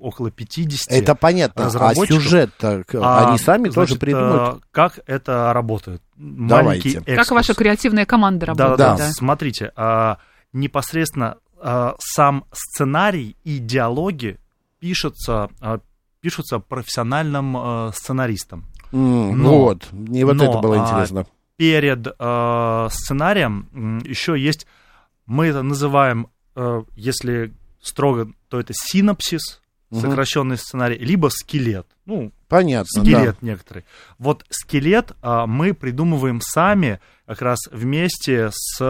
около 0.00 0.30
50 0.32 0.90
Это 0.90 1.14
понятно. 1.14 1.66
А 1.72 1.94
сюжет-то 1.94 2.82
к- 2.84 2.94
А, 3.00 3.28
они 3.28 3.38
сами 3.38 3.66
тоже 3.68 3.74
значит, 3.94 4.00
придумают? 4.00 4.56
э, 4.56 4.60
Как 4.72 4.98
это 5.06 5.52
работает? 5.52 6.02
Давайте. 6.16 7.00
Как 7.02 7.30
ваша 7.30 7.54
креативная 7.54 8.04
команда 8.04 8.46
Да, 8.46 8.52
работает? 8.52 8.78
да, 8.78 8.96
Да. 8.96 9.06
да. 9.06 9.12
Смотрите, 9.12 9.72
а, 9.76 10.18
непосредственно 10.52 11.36
а, 11.64 11.94
сам 12.00 12.44
сценарий 12.50 13.36
и 13.44 13.58
диалоги 13.58 14.38
пишутся, 14.80 15.48
а, 15.60 15.78
пишутся 16.20 16.58
профессиональным 16.58 17.56
а, 17.56 17.90
сценаристом. 17.94 18.64
М, 18.92 19.38
но- 19.40 19.58
вот, 19.60 19.86
мне 19.92 20.24
вот 20.26 20.34
но, 20.34 20.44
это 20.50 20.58
было 20.58 20.82
а, 20.82 20.84
интересно. 20.84 21.26
Перед 21.56 22.08
а, 22.18 22.88
сценарием 22.90 24.00
еще 24.04 24.36
есть, 24.36 24.66
мы 25.26 25.46
это 25.46 25.62
называем, 25.62 26.28
а, 26.54 26.84
если 26.94 27.52
строго, 27.80 28.32
то 28.48 28.60
это 28.60 28.72
синопсис, 28.74 29.60
Мгм. 29.90 30.00
сокращенный 30.00 30.56
сценарий, 30.56 30.96
либо 30.98 31.28
скелет. 31.28 31.86
Ну, 32.06 32.32
Понятно, 32.48 33.02
скелет 33.02 33.42
некоторый. 33.42 33.84
Вот 34.18 34.44
скелет 34.48 35.12
а, 35.20 35.46
мы 35.46 35.74
придумываем 35.74 36.40
сами, 36.40 37.00
как 37.26 37.42
раз 37.42 37.58
вместе 37.70 38.50
с 38.52 38.80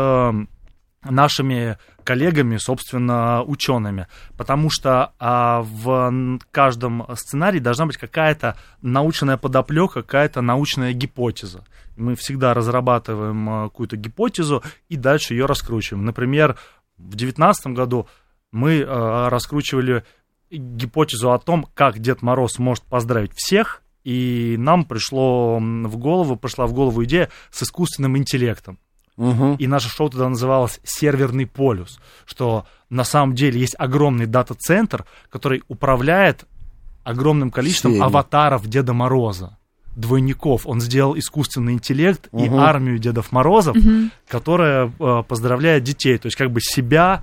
нашими 1.05 1.79
коллегами, 2.05 2.57
собственно, 2.57 3.43
учеными. 3.43 4.07
Потому 4.37 4.71
что 4.71 5.13
а, 5.19 5.63
в 5.63 6.39
каждом 6.51 7.07
сценарии 7.15 7.59
должна 7.59 7.87
быть 7.87 7.97
какая-то 7.97 8.57
научная 8.81 9.37
подоплека, 9.37 10.03
какая-то 10.03 10.41
научная 10.41 10.93
гипотеза. 10.93 11.65
Мы 11.97 12.15
всегда 12.17 12.55
разрабатываем 12.55 13.49
а, 13.49 13.65
какую-то 13.65 13.97
гипотезу 13.97 14.63
и 14.89 14.97
дальше 14.97 15.35
ее 15.35 15.47
раскручиваем. 15.47 16.05
Например, 16.05 16.57
в 16.99 17.11
2019 17.17 17.67
году 17.69 18.09
мы 18.51 18.85
а, 18.87 19.29
раскручивали 19.31 20.05
гипотезу 20.51 21.33
о 21.33 21.39
том, 21.39 21.67
как 21.75 21.99
Дед 21.99 22.23
Мороз 22.23 22.59
может 22.59 22.85
поздравить 22.85 23.33
всех, 23.35 23.83
и 24.05 24.57
нам 24.59 24.85
пришло 24.85 25.59
в 25.59 25.97
голову, 25.97 26.37
пришла 26.37 26.67
в 26.67 26.73
голову 26.73 27.05
идея 27.05 27.31
с 27.51 27.63
искусственным 27.63 28.19
интеллектом. 28.19 28.79
Мгм. 29.17 29.55
И 29.57 29.67
наше 29.67 29.89
шоу 29.89 30.09
тогда 30.11 30.29
называлось 30.29 30.81
«Серверный 30.85 31.47
полюс», 31.47 32.01
что 32.25 32.65
на 32.91 33.05
самом 33.05 33.35
деле 33.35 33.61
есть 33.61 33.75
огромный 33.79 34.27
дата-центр, 34.27 35.05
который 35.31 35.63
управляет 35.69 36.45
огромным 37.05 37.51
количеством 37.51 37.93
Всеми. 37.93 38.05
аватаров 38.05 38.67
Деда 38.67 38.93
Мороза, 38.93 39.59
двойников. 39.97 40.67
Он 40.67 40.81
сделал 40.81 41.19
искусственный 41.19 41.75
интеллект 41.75 42.29
и 42.33 42.49
Мгм. 42.49 42.59
армию 42.61 42.99
Дедов 42.99 43.33
Морозов, 43.33 43.77
Мгм. 43.77 44.11
которая 44.29 44.91
э, 44.99 45.23
поздравляет 45.29 45.83
детей. 45.85 46.17
То 46.19 46.27
есть 46.27 46.37
как 46.37 46.51
бы 46.51 46.61
себя 46.63 47.23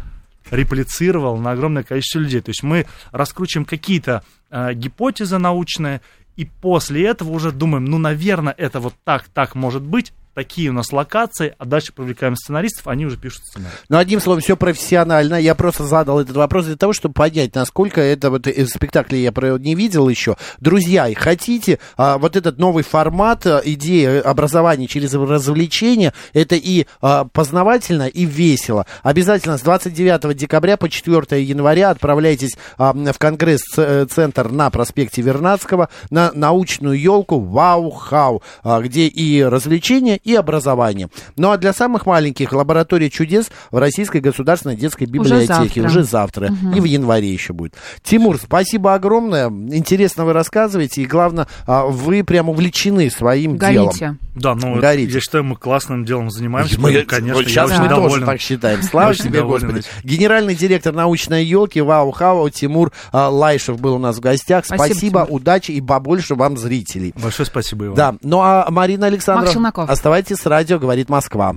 реплицировал 0.52 1.38
на 1.38 1.52
огромное 1.52 1.84
количество 1.84 2.20
людей. 2.20 2.42
То 2.42 2.50
есть 2.50 2.64
мы 2.64 2.86
раскручиваем 3.12 3.66
какие-то 3.66 4.24
э, 4.52 4.74
гипотезы 4.74 5.38
научные, 5.38 6.02
и 6.36 6.46
после 6.46 7.06
этого 7.06 7.30
уже 7.32 7.52
думаем, 7.52 7.86
ну, 7.86 7.98
наверное, 8.00 8.54
это 8.58 8.80
вот 8.80 8.94
так, 9.04 9.26
так 9.34 9.54
может 9.56 9.84
быть, 9.84 10.12
такие 10.34 10.70
у 10.70 10.74
нас 10.74 10.92
локации, 10.92 11.56
а 11.58 11.66
дальше 11.66 11.94
привлекаем 11.94 12.36
сценаристов, 12.36 12.88
они 12.88 13.06
уже 13.06 13.18
пишут 13.18 13.44
сценарий. 13.46 13.76
Ну, 13.90 13.98
одним 13.98 14.20
словом, 14.20 14.42
все 14.42 14.56
профессионально. 14.56 15.36
Я 15.36 15.56
просто 15.56 15.86
задал 15.86 16.20
этот 16.20 16.36
вопрос 16.36 16.66
для 16.66 16.76
того, 16.76 16.94
чтобы 16.94 17.14
понять, 17.14 17.56
насколько 17.56 18.02
это 18.02 18.30
вот 18.30 18.48
из 18.48 18.70
спектакля 18.70 19.18
я 19.18 19.32
не 19.60 19.76
видел 19.76 20.08
еще. 20.10 20.38
Друзья, 20.60 21.10
хотите 21.16 21.80
а, 21.98 22.18
вот 22.18 22.36
этот 22.36 22.58
новый 22.58 22.84
формат, 22.84 23.46
а, 23.46 23.62
идея 23.64 24.22
образования 24.22 24.88
через 24.88 25.14
развлечение, 25.14 26.14
это 26.34 26.56
и 26.56 26.86
а, 27.02 27.26
познавательно, 27.26 28.08
и 28.08 28.26
весело. 28.26 28.86
Обязательно 29.04 29.58
с 29.58 29.62
29 29.62 30.36
декабря 30.36 30.78
по 30.78 30.90
4 30.90 31.44
января 31.44 31.90
отправляйтесь 31.90 32.58
а, 32.78 32.94
в 32.94 33.18
Конгресс-центр 33.18 34.50
на 34.50 34.70
проспекте 34.70 35.22
Вернадского 35.22 35.90
на 36.10 36.32
научную 36.34 37.00
елку 37.00 37.40
Вау-Хау, 37.40 38.42
а, 38.64 38.82
где 38.82 39.08
и 39.08 39.44
развлечения, 39.44 40.19
и 40.24 40.36
образование. 40.36 41.10
Ну 41.36 41.52
а 41.52 41.58
для 41.58 41.74
самых 41.74 42.06
маленьких 42.06 42.52
лаборатория 42.54 43.10
чудес 43.10 43.50
в 43.72 43.78
Российской 43.78 44.22
государственной 44.22 44.76
детской 44.76 45.06
библиотеке 45.06 45.48
завтра. 45.82 45.86
уже 45.86 46.04
завтра 46.04 46.52
Мгм. 46.52 46.74
и 46.74 46.80
в 46.80 46.84
январе 46.86 47.32
еще 47.32 47.54
будет. 47.54 47.76
Тимур, 48.04 48.38
спасибо 48.38 48.94
огромное. 48.94 49.48
Интересно 49.50 50.26
вы 50.26 50.34
рассказываете, 50.34 51.02
и 51.02 51.06
главное, 51.06 51.48
а, 51.66 51.86
вы 51.86 52.24
прям 52.24 52.50
увлечены 52.50 53.10
своим 53.10 53.58
делом. 53.58 54.18
Да, 54.36 54.56
ну, 54.56 54.80
Горите. 54.80 55.12
я 55.14 55.20
считаю, 55.20 55.44
мы 55.44 55.56
классным 55.56 56.06
делом 56.06 56.30
занимаемся, 56.30 56.80
Мы- 56.80 57.02
конечно, 57.04 57.36
вот 57.36 57.46
сейчас 57.46 57.72
я 57.72 57.78
мы 57.80 57.86
очень 57.86 57.90
тоже 57.96 58.08
доволен. 58.08 58.26
так 58.26 58.40
считаем. 58.42 58.84
Слава 58.84 59.10
Очень 59.10 59.24
тебе, 59.26 59.40
доволен 59.40 59.68
Господи. 59.72 59.88
Генеральный 60.04 60.56
директор 60.56 60.94
научной 60.94 61.44
елки 61.44 61.82
Вау 61.82 62.12
Хау 62.12 62.50
Тимур 62.50 62.92
а, 63.12 63.30
Лайшев 63.30 63.80
был 63.82 63.96
у 63.96 64.00
нас 64.00 64.18
в 64.18 64.20
гостях. 64.20 64.66
Спасибо, 64.66 64.86
Спасибо, 64.86 65.26
Тимур. 65.26 65.42
удачи 65.42 65.72
и 65.72 65.82
побольше 65.82 66.36
вам 66.36 66.58
зрителей. 66.58 67.14
Большое 67.22 67.46
спасибо, 67.48 67.88
Иван. 67.88 67.96
Да, 67.96 68.16
ну 68.22 68.40
а 68.42 68.68
Марина 68.70 69.08
Александровна, 69.08 69.70
оставайтесь 69.76 70.38
с 70.38 70.46
радио, 70.46 70.80
говорит 70.80 71.10
Москва. 71.10 71.56